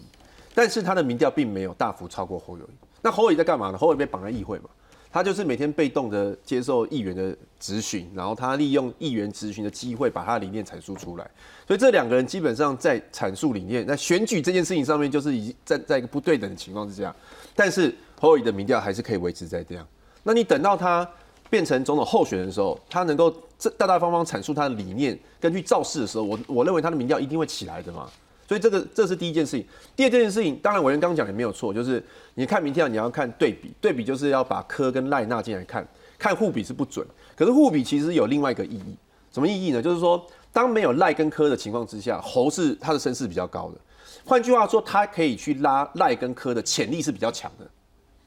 [0.54, 2.86] 但是他的民调并没有大幅超过侯友谊。
[3.02, 3.76] 那侯友谊在干嘛呢？
[3.76, 4.70] 侯友谊被绑在议会嘛。
[5.12, 11.30] 他就是每天被动的接受议员的质询，然后他利用议员质询的机会把他的理念阐述出来。
[11.68, 17.14] 所以这两个人基本上在阐述理念，在选举这件事情上面就是已经站在一个不对等的情况之下。
[17.54, 19.86] 但是侯友宜的民调还是可以维持在这样。
[20.24, 21.08] 那你等到他
[21.48, 28.10] 变成总统候选人的时候，他能够这大大方方阐述他的理念，根据造势的时候，我我认为他的民调一定会起来的嘛。
[28.46, 29.66] 所以这个这是第一件事情。
[29.96, 32.02] 第二件事情，当然委员刚刚讲也没有错，就是
[32.34, 35.86] 你看明天你要看对比，对比就是要把科跟赖纳进来看，
[36.18, 37.06] 看互比是不准。
[37.36, 38.96] 可是互比其实有另外一个意义，
[39.32, 39.80] 什么意义呢？
[39.82, 43.78] 就是说，当没有赖跟科的情况之下，侯是他的身势比较高的。
[44.24, 47.68] 换句话说，他可以去拉赖跟科的潜力是比较强的。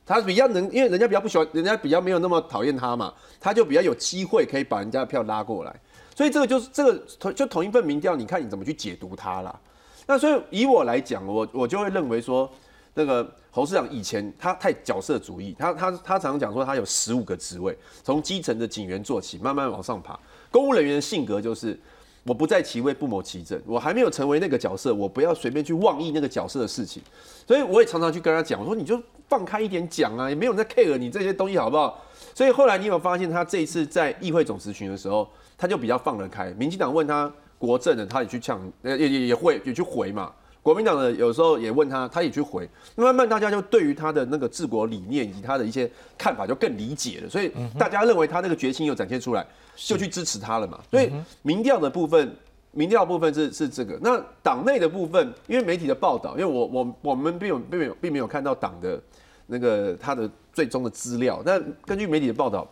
[0.06, 5.76] 他比较能，因为人家比较不喜欢，人家比较没有那么讨厌他嘛，他就比较有机会可以把人家的票拉过来。
[6.16, 9.60] 所以这个就是这个同就同一份民调，你看你怎么去解读它啦。
[10.08, 12.50] 那所以以我来讲，我我就会认为说，
[12.94, 20.18] 那个侯市长以前他太角色主义，他他他常常讲说他有十五个职位，从基层的警员做起，慢慢往上爬。
[20.50, 21.78] 公务人员的性格就是
[22.24, 27.04] 我不在其位不谋其政，我还没有成为那个角色，我不要随便去妄议那个角色的事情。
[27.46, 28.98] 所以我也常常去跟他讲，我说你就
[29.28, 32.02] 放开一点讲啊，也没有人在 care 你这些东西好不好？
[32.34, 36.50] 所以后来你有发现他这一次在议会总咨询的时候，他就比较放得开。
[36.52, 37.30] 民进党问他。
[37.58, 40.32] 国政的他也去呛，也也也会也去回嘛。
[40.62, 42.68] 国民党的有时候也问他，他也去回。
[42.96, 47.50] 那慢慢大家就对于他的那个治国理念以及他的一些看法就更理解了，所以
[47.80, 49.48] 大家认为他那个决心有展现出来，
[49.78, 50.78] 就去支持他了嘛。
[50.92, 51.10] 所以
[51.42, 52.36] 民调的部分，
[52.72, 53.98] 民调部分是是这个。
[54.02, 59.02] 那党内的部分，因为媒体的报道，因为我我我们并有并没有并没有看到党的
[59.46, 62.70] 那个他的最终的资料，但根据媒体的报道，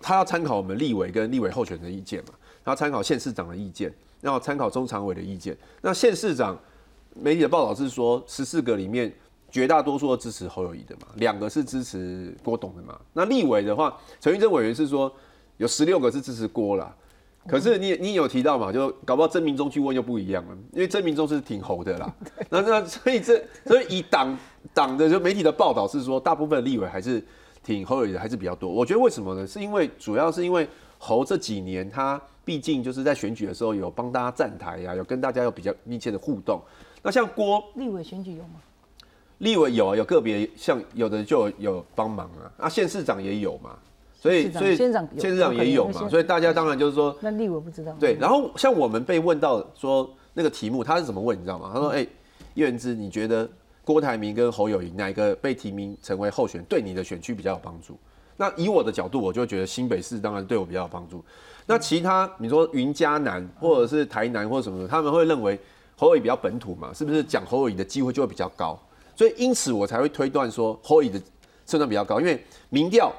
[0.00, 2.34] 他要参考我们立委跟立委候选人的意见嘛。
[2.68, 5.56] 要参考县市长的意见，然后参考中常委的意见。
[5.80, 6.56] 那县市长
[7.14, 9.12] 媒体的报道是说，十四个里面
[9.50, 12.98] 绝大多数都支持侯友谊的嘛，两个是支持郭董的嘛。
[13.12, 15.12] 那立委的话，陈玉珍委员是说
[15.56, 16.94] 有十六个是支持郭啦。
[17.46, 22.14] 可是你你有提到嘛，就搞不好曾明忠去问就不一样了，因为曾明忠是挺侯的啦。
[22.50, 24.38] 那那所以这所以以党
[24.74, 27.24] 党的就媒体的报道是说，大部分立委还是
[27.64, 28.68] 挺侯友谊的还是比较多。
[28.70, 29.46] 我觉得为什么呢？
[29.46, 32.20] 是因为主要是因为侯这几年他。
[32.48, 36.58] 毕竟就是在选举的时候有帮大家站台呀，有跟大家有比较密切的互动。
[37.02, 38.54] 那像郭立委选举有吗？
[39.36, 42.50] 立委有啊，有个别像有的就有帮忙啊。
[42.60, 43.78] 啊，县市长也有嘛，
[44.18, 47.94] 所以所以县长县市长也有嘛，所以大家当然就是说，那立委不知道。
[48.00, 51.70] 对，然后像我们被问到说那个题目，他是怎么问你知道吗？
[51.74, 51.98] 他说：“哎，
[52.54, 53.46] 叶元之，你觉得
[53.84, 57.94] 郭台铭跟侯友谊哪一个被提名成为候选，对你的选区比较有帮助？”
[58.40, 61.22] 那以我的角度，我就觉得新北市当然对我比较有帮助。
[61.68, 65.60] 那其他你说云嘉南或者是台南或者什么的，他们会认为
[65.96, 68.76] 侯友宜比较本土嘛，是不是讲侯友宜的机会就会比较高？
[69.14, 71.20] 所以因此我才会推断说侯友宜的
[71.66, 73.12] 胜算比较高，因为民调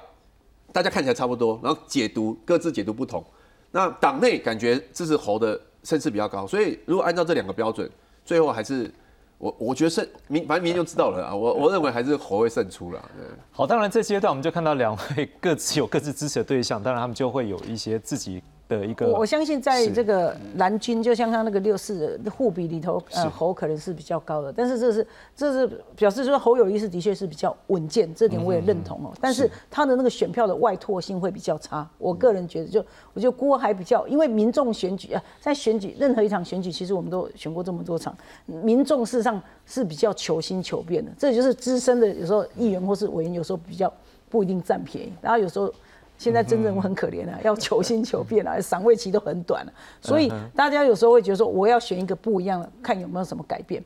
[0.73, 3.23] 大家看起来差不多，然后解读各自解读不同，
[3.69, 7.87] 那党内感觉支持侯的胜势比较高，所以如果按照这两个标准，
[8.25, 8.91] 最后还是。
[9.39, 13.01] 我我觉得胜明反正明天就知道了啊，我我认为还是侯会胜出了。
[13.17, 18.43] 对，好，当然这阶段我们就看到两位各自有各自支持的对象，当然他们就会有一些自己。
[18.77, 25.05] 的一个，我相信在这个蓝军，就像他那个六四互比里头，呃，侯可能是比较高的，但是这是
[25.35, 29.11] 这是表示说侯友谊是的确是比较稳健，这点我也认同哦。
[29.19, 38.15] 但是他的那个选票的外拓性会比较差，我个人觉得，就我觉得郭还比较，因为民众选举啊，在选举任何一场选举，其实我们都选过这么多场，
[38.45, 43.91] 民众事实上是比较求新求变的，这就是资深的有时候议员或是委员有时候比较
[44.29, 45.73] 不一定占便宜，然后有时候。
[46.19, 53.83] 现在真正很可怜啊，要求新求变啊， 赏味期都很短了，所以大家有时候会觉得说，我要选一个不一样的，看有没有什么改变。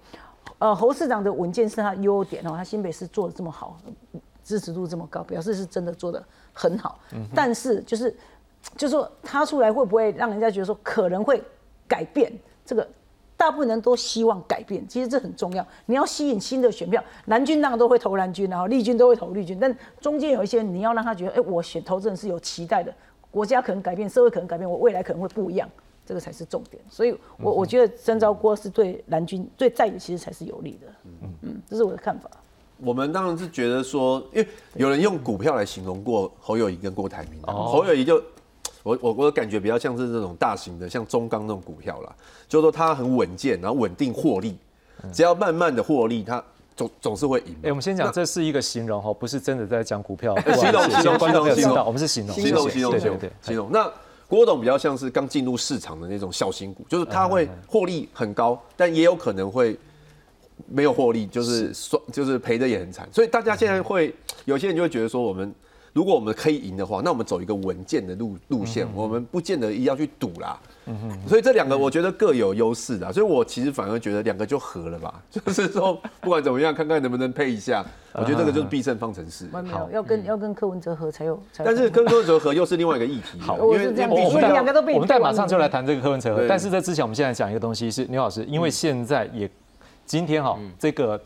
[0.58, 3.78] 呃，侯市长的稳健是他优点哦，他新北市做的这么好，
[4.44, 6.22] 支持度这么高，表示是真的做的
[6.52, 7.00] 很好。
[7.36, 8.16] 但是就是，
[8.76, 11.42] 就说他出来会不会让人家觉得说可能会
[11.88, 12.32] 改变
[12.66, 12.88] 这个？
[13.36, 15.66] 大部分人都希望改变，其实这很重要。
[15.88, 22.94] 你要吸引新的选票，蓝军当然都会投蓝军，然后绿军都会投绿军，但中间有一些你要让他觉得，哎，我选投这人是有期待的，
[23.32, 25.68] 国家可能改变，社会可能改变，我未来可能会不一样，
[26.06, 26.82] 这个才是重点。
[26.90, 30.88] 所以，我我觉得征召郭是对蓝军最在意，其实才是有利的。
[31.06, 32.30] 嗯嗯，这是我的看法。
[32.78, 38.24] 我们当然是觉得说，因为有人用股票来形容过侯友谊跟郭台铭，侯友谊就。
[38.84, 42.14] 我我我感觉比较像是这种大型的，像中钢那种股票啦，
[42.50, 44.58] 就是说它很稳健，然后稳定获利，
[45.14, 46.44] 只要慢慢的获利，它
[46.76, 47.56] 总总是会赢。
[47.64, 50.38] 哎，我们先讲，这是一个形容哈，不是真的在讲股票。
[50.56, 53.72] 形容形容形容形容，我们是形容形容形容形容形容。
[53.72, 53.90] 那
[54.28, 59.80] 郭董比较像是刚进入市场的那种小型股，就是它会获利很高，但也有可能会
[60.68, 63.08] 没有获利，就是说就是赔的也很惨。
[63.14, 64.14] 所以大家现在会
[64.44, 65.56] 有些人就会觉得说我们。
[65.94, 70.60] 如果我们可以赢的话，那我们走一个稳健的路路线，我们不见得一定要去赌啦。
[70.88, 75.22] 嗯哼，所以这两个我觉得各有优势的，所以我其实反而觉得两个就合了吧。
[75.30, 77.86] 就是说，不管怎么样，看看能不能配一下。
[78.14, 79.48] 我觉得这个就是必胜方程式。
[79.54, 81.40] 没有，要跟要跟柯文哲合才有。
[81.58, 83.40] 但是跟柯文哲合又是另外一个议题。
[83.40, 86.48] 好，因为我们两个都被我们待马上就来谈这个柯文哲合。
[86.48, 89.48] 但是在之前，我们现在讲一个东西是牛老师，因为现在也
[90.08, 91.22] 今天哈这个。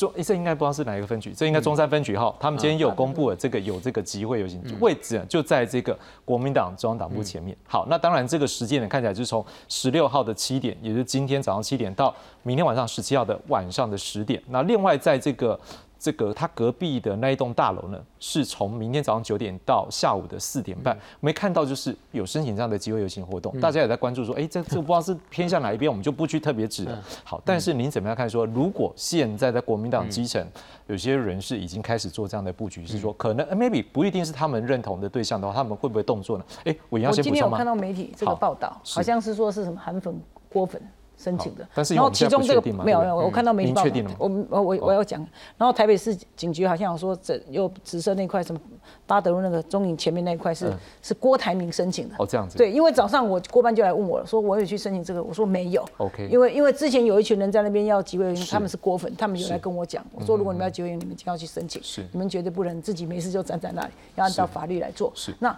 [0.00, 2.34] 中这应该不知道是哪一个分局，这应该中山分局哈。
[2.40, 7.54] 他们今天有公布了这个有这个集会游行位置，就在这个国民党中央党部前面。
[7.66, 14.42] 好，那当然这个时间呢看起来就是从十六号的七点，也就是今天早上七点到明天晚上十七号的晚上的十点。
[14.48, 15.60] 那另外在这个。
[16.00, 26.98] 这个他隔壁的那一栋大楼呢，是从明天早上九点到下午的四点半，没看到就是有申请这样的机会游行活动，大家也在关注说，哎，这这不知道是偏向哪一边，我们就不去特别指了。
[27.22, 28.28] 好，但是您怎么样看？
[28.30, 30.42] 说如果现在在国民党基层
[30.86, 36.44] 有些人是已经开始做这样的布局，是说可能 maybe 不一定是他们认同的对象的话，他们会不会动作呢？
[36.64, 37.44] 哎，我要先补充吗？
[37.44, 40.80] 我今天有看到媒体这个报道，好像是说是什么韩粉、郭粉。
[41.20, 43.84] 申请的，但是然后其中这个没有没有，我看到没报，
[44.18, 45.20] 我我我我要讲，
[45.58, 48.60] 然后台北市警局好像有说，这又直射那块什么
[49.06, 65.54] 八德路那个中影前面那一块是是郭台铭申请的，哦这样子，对，因为早上我郭班就来问我了，说我有去申请这个，我说没有，OK，因为因为之前有一群人在那边要集会，他们是郭粉，他们有来跟我讲，我说如果你们要集会，你们就要去申请，你们绝对不能自己没事就站在那里，要按照法律来做，是，那。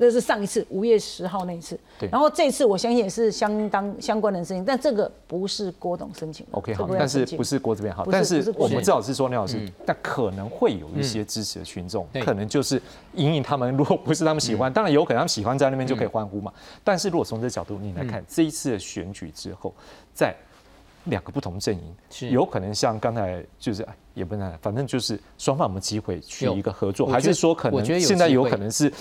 [0.00, 2.08] 那是上一次五月十号那一次，对。
[2.08, 6.46] 然后这次我相信也是相当相关的事情，但这个不是郭董申请。
[6.52, 12.80] OK，好，但是不是郭这边好，但是我们至少是说廖老师，但可能会有一些支持的群众，可能就是
[13.14, 16.52] 隐隐他们如果不是他们喜欢，当然有可能他们喜欢在那边就可以欢呼嘛。
[16.84, 19.74] 但是如果从这角度你来看，这一次的选举之后，
[20.14, 20.32] 在
[21.06, 23.84] 两个不同阵营，有可能像刚才就是
[24.14, 28.92] 也不能，反正就是双方有没有机会去一个合作，还是说可能现在有可能是。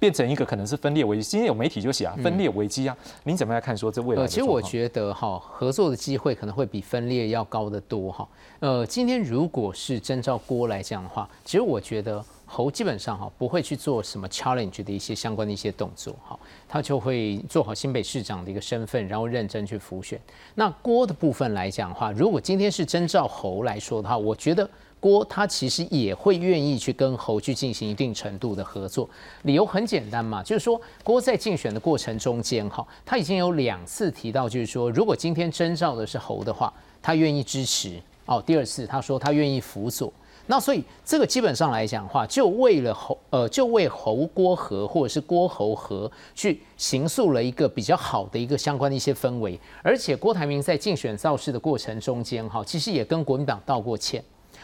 [0.00, 4.26] 变成一个可能是分裂危机，今天有媒体就写啊，分裂危机啊，您怎么来看说这未来？
[4.26, 8.26] 其实我觉得哈，合作的机会可能会比分裂要高得多哈。
[8.60, 20.18] 呃，今天如果是真照郭来讲的话，其实我觉得侯基本上哈不会去做什么 challenge 的一些相关的一些动作哈，他就会做好新北市长的一个身份，然后认真去辅选。
[20.54, 24.68] 那郭的部分来讲的话，如果今天是真照侯来说的话，我觉得。
[25.00, 29.08] 郭他其实也会愿意去跟侯去进行一定程度的合作，
[29.42, 36.72] 理由很简单嘛，就是说郭在竞选的过程中间，哈，他已经有两次提到，就是说如果今天征召的是侯的话，
[37.02, 38.00] 他愿意支持。
[38.26, 40.12] 哦，第二次他说他愿意辅佐。
[40.46, 49.58] 那所以这个基本上来讲的话，就为了侯呃，就为侯郭和或者是郭侯和去形塑了一个比较好的一个相关的一些氛围。
[49.82, 54.22] 而且郭台铭在竞选造势的过程中间，哈，其实也跟国民党道过歉，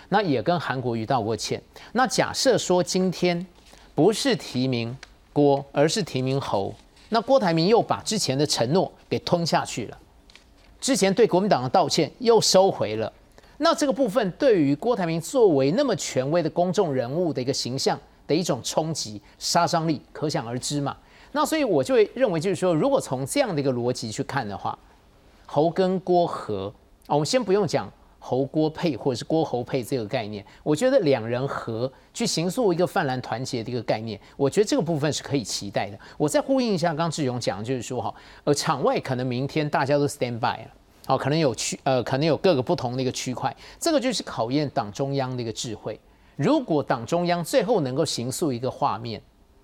[0.08, 1.60] 那也跟韩国瑜道过歉。
[1.92, 3.46] 那假设说今天
[3.94, 4.96] 不是提名
[5.32, 6.74] 郭，而是提名侯，
[7.08, 9.98] 那郭台铭又把之前的承诺给吞下去了，
[10.80, 13.12] 之前对国民党的道歉又收回了。
[13.58, 20.94] 那这个部分对于郭台铭作为那么权威的公众人物的一个形象的一种冲击、杀伤力，可想而知嘛。
[21.32, 24.78] 那所以我就会认为，就是说，如果从这样的一个逻辑去看的话，
[25.46, 26.72] 侯跟郭和，
[27.06, 27.90] 我们先不用讲
[28.28, 35.96] 侯郭配或者是郭侯配这个概念，我觉得两人和去形塑一个泛蓝团结的一个概念，我觉得这个部分是可以期待的。
[36.18, 38.12] 我再呼应一下刚志勇讲，就是说哈，
[38.42, 40.70] 呃，场外可能明天大家都 stand by 了。
[41.06, 46.00] 好，可能有区呃，可能有各个不同的一个区块，这个就是考验党中央的一个智慧。
[46.34, 49.22] 如果党中央最后能够形塑一个画面，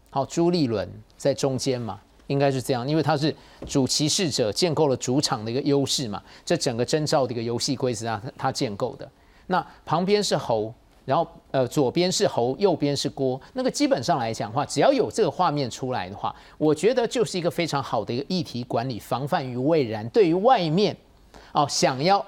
[0.08, 3.34] 好，朱立伦在中间嘛，应该是这样，因为他是
[3.66, 9.08] 主骑士者，建构了主场的一个优势嘛，这整个征兆的一个游戏规则啊，他建构的。
[9.46, 10.72] 那旁边是猴，
[11.04, 20.96] 然后呃左边是猴，右边是锅，那个基本上来讲的话，只要有这个画面出来的话，我觉得就是一个非常好的一个议题管理，防范于未然，对于外面。
[21.54, 22.24] 哦，想要，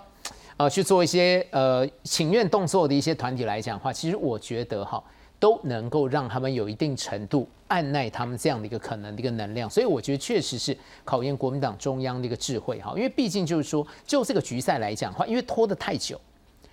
[0.58, 5.02] 呃，去做一些呃请愿动作的一些团体来讲的话，其实我觉得哈，
[5.40, 16.20] 都能够让他们有一定程度按耐他们这样的一个可能的一个能量，所以我觉得确实是考验国民党中央的一个智慧哈，因为毕竟就是说，就这个局赛来讲的话，因为拖得太久。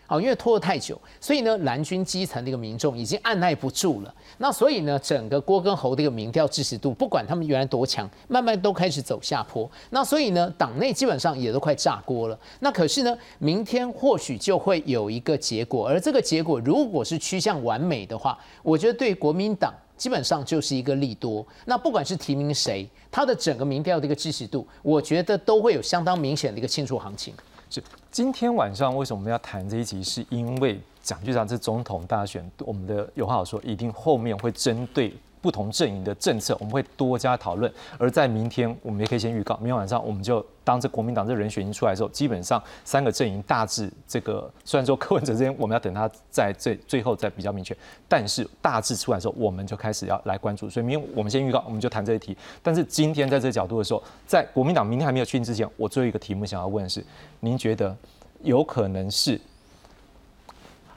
[0.05, 4.13] 好，因为拖得太久，所以呢，蓝军基层的一个民众已经按耐不住了。
[4.39, 9.71] 那所以呢，整个郭跟侯的一个民调支持度，不管他们原来多强，慢慢都开始走下坡。
[9.91, 12.37] 那所以呢，党内基本上也都快炸锅了。
[12.59, 21.45] 那可是呢，明天或许就会有一个结果，而这个结果如果是趋向完美的话，我觉得对国民党基本上就是一个利多。
[21.65, 27.35] 那不管是提名谁，他的整个民调的一个支持度，我觉得都会有相当明显的一个庆祝行情。
[27.69, 30.03] 是今天晚上为什么我们要谈这一集？
[30.03, 35.13] 是因为蒋局长这总统大选，我们的有话好说，一定后面会针对。
[35.39, 37.73] 不同阵营的政策，我们会多加讨论。
[37.97, 47.75] 而在明天，我们也可以先预告，明天晚上我们就当这国民党这人选已经出来的时候，基本上三个阵营大致这个，虽然说柯文哲这边我们要等他在最最后再比较明确，
[48.07, 50.69] 但是大致出来之后，我们就开始要来关注。
[50.69, 52.37] 所以明天我们先预告，我们就谈这一题。
[52.61, 57.03] 但是今天在这个角度的时候，在国民党明天还没有确定之前，我最后一个题目想要问的是：
[57.39, 57.95] 您觉得
[58.43, 59.39] 有可能是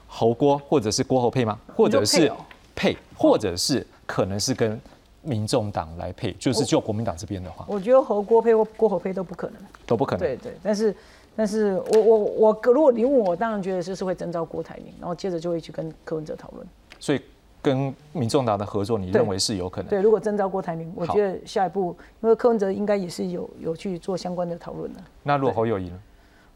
[0.06, 1.58] 侯郭，或者是郭侯配吗？
[1.74, 2.30] 或者是
[2.74, 3.86] 配，或者是？
[4.06, 4.78] 可能是跟
[5.24, 9.56] 民众党来配，就是就国民党这边的话，我觉得和郭配或郭侯配都不可能，
[9.86, 10.20] 都不可能。
[10.20, 10.94] 对对，但是
[11.34, 16.66] 但是我我我，如果你问我，当然觉得就是会征召郭台铭，然后接着就会去跟柯文哲讨论。
[17.00, 17.20] 所以
[17.62, 19.88] 跟民众党的合作，你认为是有可能？
[19.88, 25.00] 对，如果征召郭台铭，我觉得下一步，因为柯文哲应该也是有有去做相关的讨论的。
[25.22, 25.98] 那如果侯友谊呢？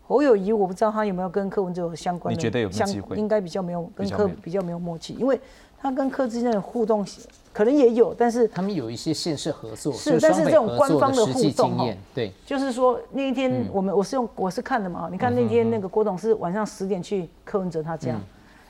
[0.07, 3.17] 侯友谊，我不知道他有没有跟柯文哲有相关的，你觉得有机会？
[3.17, 5.39] 应该比较没有跟柯比较没有默契，因为
[5.79, 7.05] 他跟柯之间的互动。
[7.53, 18.15] 可能也有，但是他们有一些现实合作，是，但是这种官方的互动对，就是说那一天我们我是用我是看的嘛，你看那天那个郭董是晚上十点去柯文哲他家，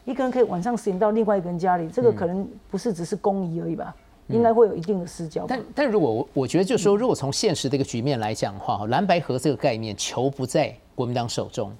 [0.06, 3.94] 一个人可以晚上十点到另外一个人家里，这个可能不是只是公益而已吧，
[4.28, 5.44] 应该会有一定的私交。
[5.46, 11.70] 但但如果我我觉得就是说，如果从现实的一个局面来讲的话，蓝白河这个概念，球不在国民党手中，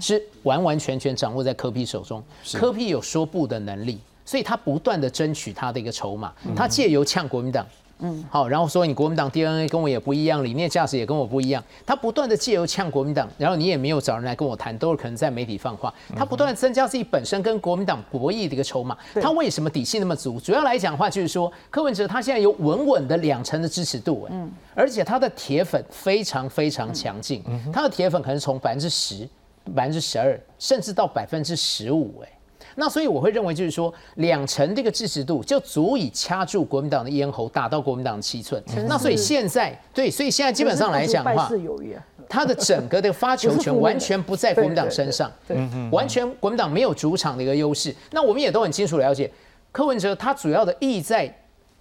[0.00, 2.22] 是完完全全掌握在柯批手中，
[2.54, 4.00] 柯批有说不的能力。
[4.24, 7.66] 所以他不断的争取他的一个筹码，他借由呛国民党，
[7.98, 20.40] 嗯，好，然后说你国民党 DNA 跟我也不一样，理念价值也跟我不一样，他不断的借由呛国民党，然后你也没有找人来跟我谈，都是可能在媒体放话，他不断的增加自己本身跟国民党博弈的一个筹码，他为什么底气那么足？
[20.40, 29.28] 主要来讲的话就是说，柯文哲他现在有稳稳的两成的支持度，嗯，而且他的铁粉非常非常强劲，他的铁粉可能从百分之十、
[29.74, 32.28] 百分之十二，甚至到百分之十五，哎。
[32.76, 38.62] 那所以我会认为，就是说两成这个支持度就足以掐住国民党的咽喉，打到国民党的七寸。
[38.88, 41.48] 那所以现在对，所以现在基本上来讲的话，
[42.28, 45.30] 他的整个的发球权完全不在国民党身上，
[45.92, 47.94] 完全国民党没有主场的一个优势。
[48.10, 49.30] 那我们也都很清楚了解，
[49.70, 51.32] 柯文哲他主要的意在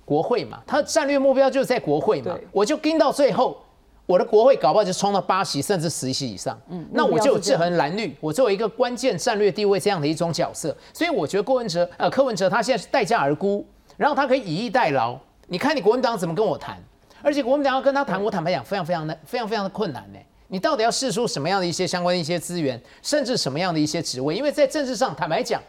[0.06, 3.58] 国会嘛，他的战略目标就是在国会嘛，我就跟到最后。
[4.06, 16.78] 我的国会搞不好就冲到八席甚至十席以上，嗯，那我就有制衡蓝绿，我作为一个关键战略地位这样的一种角色，所以我觉得郭文哲呃柯文哲他现在是待价而沽，然后他可以以逸待劳，你看你国民党怎么跟我谈？
[17.22, 20.20] 而且国民党要跟他谈，我坦白讲非常非常的非常非常的困难呢。
[20.50, 24.36] 你到底要试出什么样的一些相关的一些资源，甚至什么样的一些职位？
[24.36, 25.60] 因为在政治上坦白讲，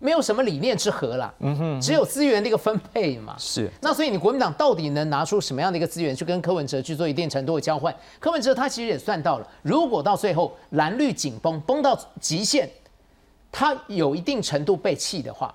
[0.00, 3.36] 没有什么理念之和啦，嗯哼，只有资源的一个分配嘛。
[3.38, 3.70] 是。
[3.82, 7.94] 那所以你国民党到底能拿出什么样的一个资源去跟柯文哲去做一定程度的交换？
[8.18, 12.68] 柯文哲他其实也算到了，如果到最后蓝绿紧绷绷到极限，
[13.52, 15.54] 他有一定程度被弃的话。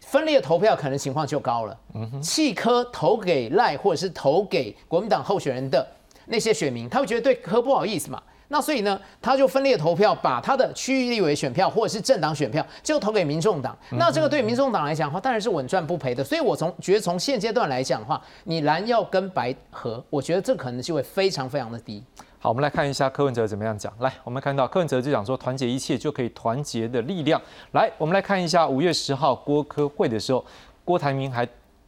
[0.00, 1.78] 分裂投票可能情况就高了。
[1.94, 5.86] 嗯哼，弃科投给赖或者是投给国民党候选人的
[6.26, 8.22] 那些选民，他会觉得对科不好意思嘛？
[8.48, 13.76] 那所以呢，他就分裂投票，把他的区域立委选票或者是政党选票就投给民众党。
[13.92, 16.24] 那这个对民众党来讲的话，当然是稳赚不赔的。
[16.24, 22.02] 所以我从觉得从现阶段来讲的话，你蓝要跟白合，我觉得这可能性会非常非常的低。
[22.40, 23.92] 好，我们来看一下柯文哲怎么样讲。
[23.98, 27.40] 来，我们看到柯文哲就讲说，团结一切就可以团结的力量。
[27.72, 30.44] 来，我们来看一下五月十号郭科会的时候，
[30.84, 31.46] 郭台铭还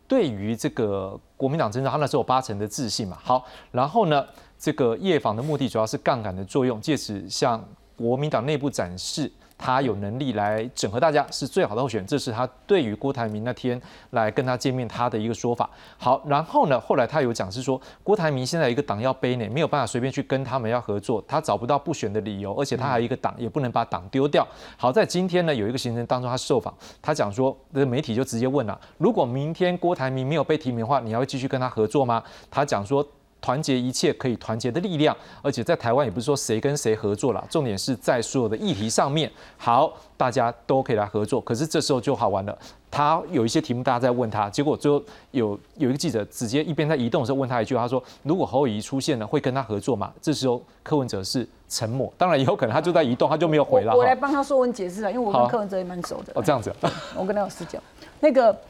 [0.09, 3.17] 对于这个国民党征召，他那时候有八成的自信嘛。
[3.23, 4.27] 好，然后呢，
[4.61, 9.33] 这个夜访的目的主要是杠杆的作用，借此向国民党内部展示。
[9.63, 12.07] 他有能力来整合大家，是最好的候选。
[12.07, 13.79] 这是他对于郭台铭那天
[14.13, 15.69] 来跟他见面他的一个说法。
[15.99, 24.49] 好，然后呢，后来他有讲是说，郭台铭现在一个党要背呢，没有办法随便去跟他们要合作，他找不到不选的理由，而且他还有一个党，也不能把党丢掉。
[24.79, 32.23] 好在今天呢，有一个行程当中他受访，他讲说，这媒体就直接问了，如果明天郭台铭没有被提名的话，你要继续跟他合作吗？
[32.51, 33.07] 他讲说。
[33.41, 41.41] 团结一切可以团结的力量，而且在台湾也不是说谁跟谁合作了，重点是在所有的议题上面，好，大家都可以来合作。
[41.41, 42.59] 可是这时候就好玩了，
[42.91, 53.97] 他有一些题目大家在问他，结果最后有有一个记者直接一边在移动的时候问他一句，他说：“如果侯友谊出现了，会跟他合作吗？”这时候柯文哲是沉默，当然以后可能他就在移动，他就没有回了。
[53.97, 56.33] 我来帮他说文解释啊，因为我跟柯文哲也蛮熟的。
[56.35, 56.73] 哦，这样子，
[57.17, 57.79] 我跟他有私交，
[58.21, 58.55] 那个。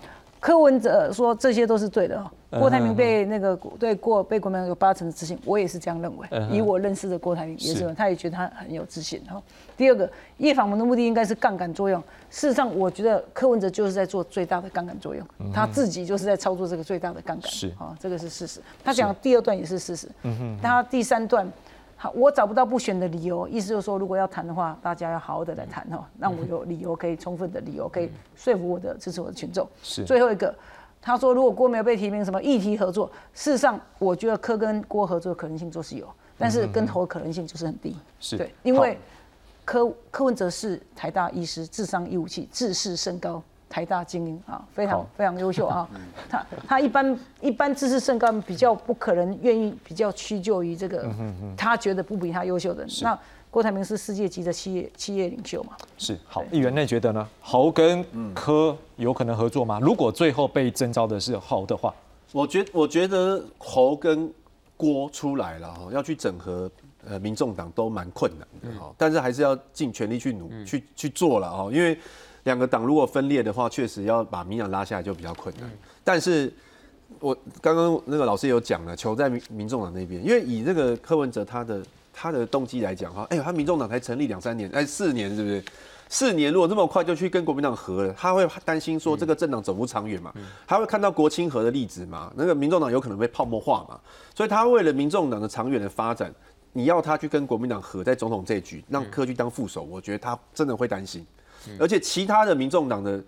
[0.41, 2.30] 柯文哲说这些都是对的。
[2.51, 6.26] 郭台铭被那个对过被国民党有八成的自信，我也是这样认为。
[6.51, 9.22] 以我认识的郭台铭也是，他也觉得他很有自信。
[9.28, 9.41] 哈，
[9.76, 12.03] 第二个叶访文的目的应该是杠杆作用。
[12.28, 17.49] 事实上，我觉得柯文哲就是在做最大的杠杆作用，他自己就是在操作这个最大的杠杆。
[17.49, 18.61] 是啊，这个是事实。
[18.82, 20.09] 他讲第二段也是事实。
[20.22, 20.59] 嗯哼。
[20.61, 21.47] 他第三段。
[22.03, 29.68] 好，我找不到不选的理由，意思就是说，如果要谈的话，大家要好好的来谈哦，让我有理由可以充分的理由可以说服我的支持我的群众。
[29.82, 30.55] 是最后一个，
[31.03, 33.05] 他说如果郭没有被提名，什么议题合作？
[33.34, 37.94] 事实上，我觉得柯跟郭合作的可能性就是有，但是跟投可能性就是很低。
[38.18, 38.98] 是对，因为
[39.66, 43.42] 柯柯文哲是台大医师，智商一五七，自视甚高。
[43.71, 45.89] 台大精英啊，非常非常优秀啊。
[46.29, 51.09] 他他一般一般知识甚高，比较不可能愿意比较屈就于这个
[51.57, 52.91] 他觉得不比他优秀的人。
[53.03, 53.16] 那
[53.49, 55.77] 郭台铭是世界级的企业企业领袖嘛？
[55.99, 57.29] 是好，议员内觉得呢？
[57.41, 58.05] 侯跟
[58.35, 59.79] 柯有可能合作吗？
[59.81, 61.95] 如果最后被征召的是侯的话，
[62.33, 64.33] 我觉我觉得侯跟
[64.77, 66.68] 郭出来了哈，要去整合
[67.09, 71.97] 呃民众党都蛮困难的哈，但是还是要尽全力去努去去做了哈，因为。
[72.45, 75.70] 两个党如果分裂的话，确实要把民党拉下来就比较困难。
[76.03, 76.53] 但是，
[77.18, 81.82] 我刚刚那个老师有讲了，球在民民众党那边，因为以这个柯文哲他的
[82.12, 85.62] 他的动机来讲哈，哎呦，他民众党才成立两三年，哎，四年是不是？
[86.12, 90.34] 四年如果这么快就去跟国民党和了，他会担心说这个政党走不长远嘛？
[90.66, 92.32] 他会看到国清和的例子嘛？
[92.34, 94.01] 那个民众党有可能被泡沫化嘛？
[94.34, 96.34] 所以他为了民众党的长远的发展，
[96.72, 101.24] 你要他去跟国民党和在总统这局，让柯去当副手，我觉得他真的会担心。
[101.78, 103.22] 而且其他的民众党的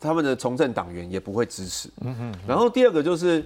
[0.00, 1.88] 他们的从政党员也不会支持。
[2.02, 2.34] 嗯哼。
[2.46, 3.44] 然后第二个就是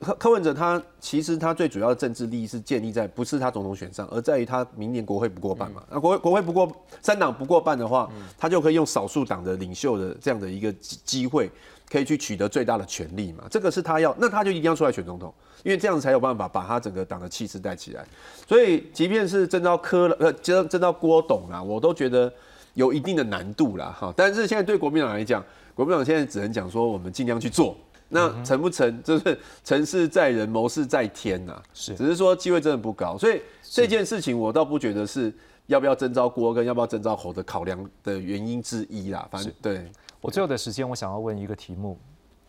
[0.00, 5.82] 柯柯文哲，他其实他最主要的政治利益是建立在不是他总统选上，而在于他明年国会不过半嘛。
[5.90, 6.70] 那国会国会不过
[7.02, 11.50] 三党不过半的话，他就可以用少数党的领袖的这样的一个机会，
[11.90, 13.44] 可以去取得最大的权利嘛。
[13.50, 15.32] 这个是他要，那他就一定要出来选总统，
[15.62, 18.06] 因为这样才有办法把他整个党的气势带起来。
[18.48, 22.32] 所以即便是征召柯呃真真到郭董啊，我都觉得。
[22.74, 25.42] 有一定的难度啦，哈，但是现在对国民党来讲，
[25.74, 27.76] 国民党现在只能讲说我们尽量去做，
[28.08, 35.32] 那成不成就是成事在人，谋事在天呐，是，只是说机会真的不高，所以这件事情我倒不觉得是
[35.66, 39.90] 要不要征召郭跟要不要征召侯的考量的原因之一啦，反正对。
[40.20, 41.96] 我最后的时间，我想要问一个题目，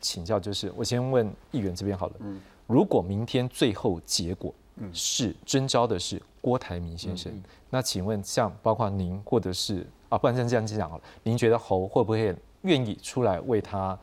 [0.01, 4.53] 请教就是我先问议员这边好了，嗯，如果明天最后结果
[4.91, 7.31] 是征召的是郭台铭先生，
[7.69, 9.85] 那请问像包括您或者是。
[10.09, 11.03] 啊，不然这样讲好了。
[11.23, 13.97] 您觉得侯会不会愿意出来为他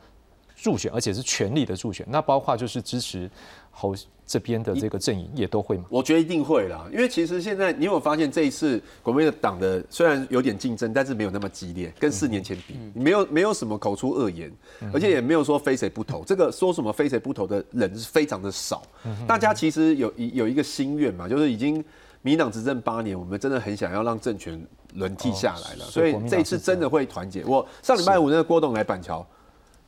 [0.55, 2.05] 助选，而且是全力的助选？
[2.09, 3.29] 那包括就是支持
[3.71, 3.93] 侯
[4.25, 5.83] 这边的这个阵营也都会吗？
[5.89, 14.49] 我觉得一定会啦，因为其实现在你有发现这一次国民党的虽然有点竞争，但是没有那么激烈，跟四年前比，没有没有什么口出恶言，
[14.93, 16.23] 而且也没有说非谁不投。
[16.23, 18.81] 这个说什么非谁不投的人是非常的少。
[19.27, 21.83] 大家其实有有一个心愿嘛，就是已经
[22.21, 24.65] 民党执政八年，我们真的很想要让政权。
[24.95, 27.43] 轮替下来了，所以这一次真的会团结。
[27.45, 29.25] 我上礼拜五那个郭董来板桥，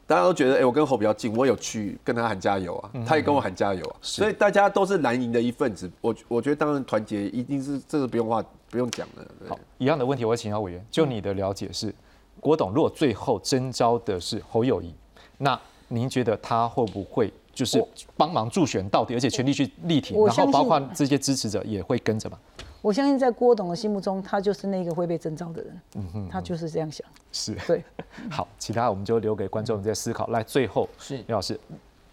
[0.07, 5.89] 大家都觉得，哎，我跟侯比较近，我有去跟他喊加油啊，他也跟我喊加油啊，所以大家都是蓝营的一份子。
[6.01, 9.25] 我我觉得当然团结一定是这个不用话不用讲的。
[9.47, 11.93] 好，一样的问题，我会请教委员，就你的了解是，
[12.39, 14.93] 郭董如果最后征召的是侯友谊，
[15.37, 17.31] 那您觉得他会不会？
[17.53, 17.81] 就是
[18.17, 22.37] 帮忙助选到底，而且全力去力挺，然后包括这些支持者也会跟着嘛。
[22.85, 25.81] 我相信在郭董的心目中，他就是那个会被征召的人。
[25.95, 27.03] 嗯哼，他就是这样想。
[27.31, 27.83] 是，对。
[28.29, 30.27] 好，其他我们就留给观众在思考。
[30.27, 31.59] 来，最后是李老师。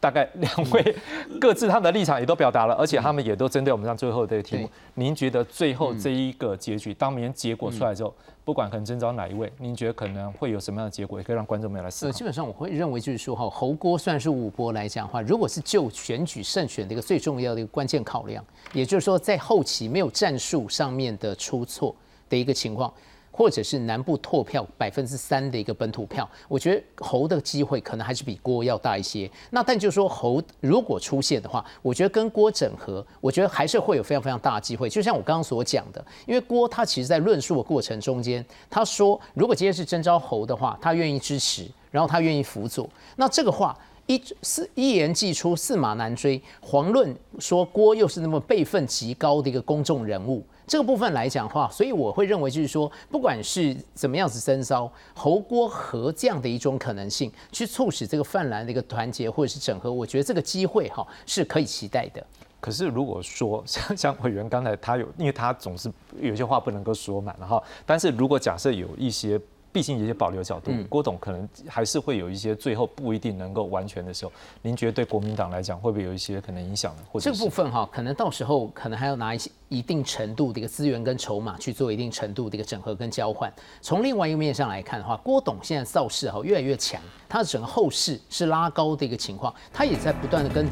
[0.02, 0.96] 大概两位
[1.40, 4.68] 各自他们的立场也都表达了，而且他们也都针对我们上最后这个题目。
[4.94, 8.12] 您觉得最后这一个结局，当明天结果出来之后，
[8.44, 12.10] 不管可能征召哪一位，您觉得可能会有什么样的结果，也可以让观众们来思考。
[12.10, 21.94] 基本上我会认为就是说哈，侯郭算是五波来讲的话，如果是就选举胜选的一个最重要的一个关键考量，也就是说在后期没有战术上面的出错
[22.28, 22.92] 的一个情况。
[23.32, 29.28] 或者是南部拓票百分之三的一个本土票，我觉得侯的机会可能还是比郭要大一些。
[29.50, 34.88] 那但就是说侯如果出现的话，我觉得跟郭整合，我觉得还是会有非常非常大的机会。
[34.88, 42.86] 就像我刚刚所讲的，因为郭他其实在论述的过程中间，他说如果今天是征召侯的话，他愿意支持，然后他愿意辅佐。
[43.16, 43.74] 那这个话
[44.06, 46.40] 一四一言既出，驷马难追。
[46.62, 50.44] 遑论说郭又是那么辈分极高的一个公众人物。
[50.66, 62.24] 这个部分来讲话，所以我会认为就是说，不管是怎么样子征召侯郭和这样的一种可能性，去促使这个泛蓝的一个团结或者是整合，我觉得这个机会哈是可以期待的。
[62.60, 69.40] 可是如果说像像委员刚才他有，因为他总是有些话不能够说满了哈，但是如果假设有一些。
[69.74, 77.02] 毕竟有些保留角度，郭董可能还是会有一些最后不一定能够完全的时候，您觉得对国民党来讲会不会有一些可能影响呢？
[77.10, 83.52] 或者这部分哈，可能到时候可能还要拿一些一定程度的一个资源跟筹码去做一定程度的一个整合跟交换。
[83.80, 90.68] 从另外一个面上来看的话，郭董现在造势哈越来越强，他的整个后势是拉高的一个情况，他也在不断的跟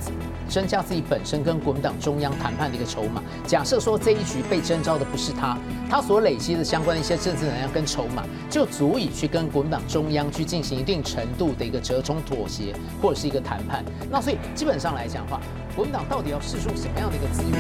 [0.49, 3.21] 增加自己本身跟国民党中央谈判的一个筹码。
[3.45, 9.01] 假设说这一局被征召的不是他，他所累积的相关的一些政治能量跟筹码就足。
[9.01, 13.83] 以去跟国民党中央去进行一定程度的一个折中妥协，或者是一个谈判。
[14.11, 15.41] 那所以基本上来讲的话，
[15.75, 17.53] 国民党到底要试出什么样的一个资源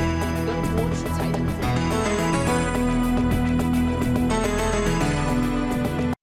[0.44, 2.19] 跟郭取才 Thank you.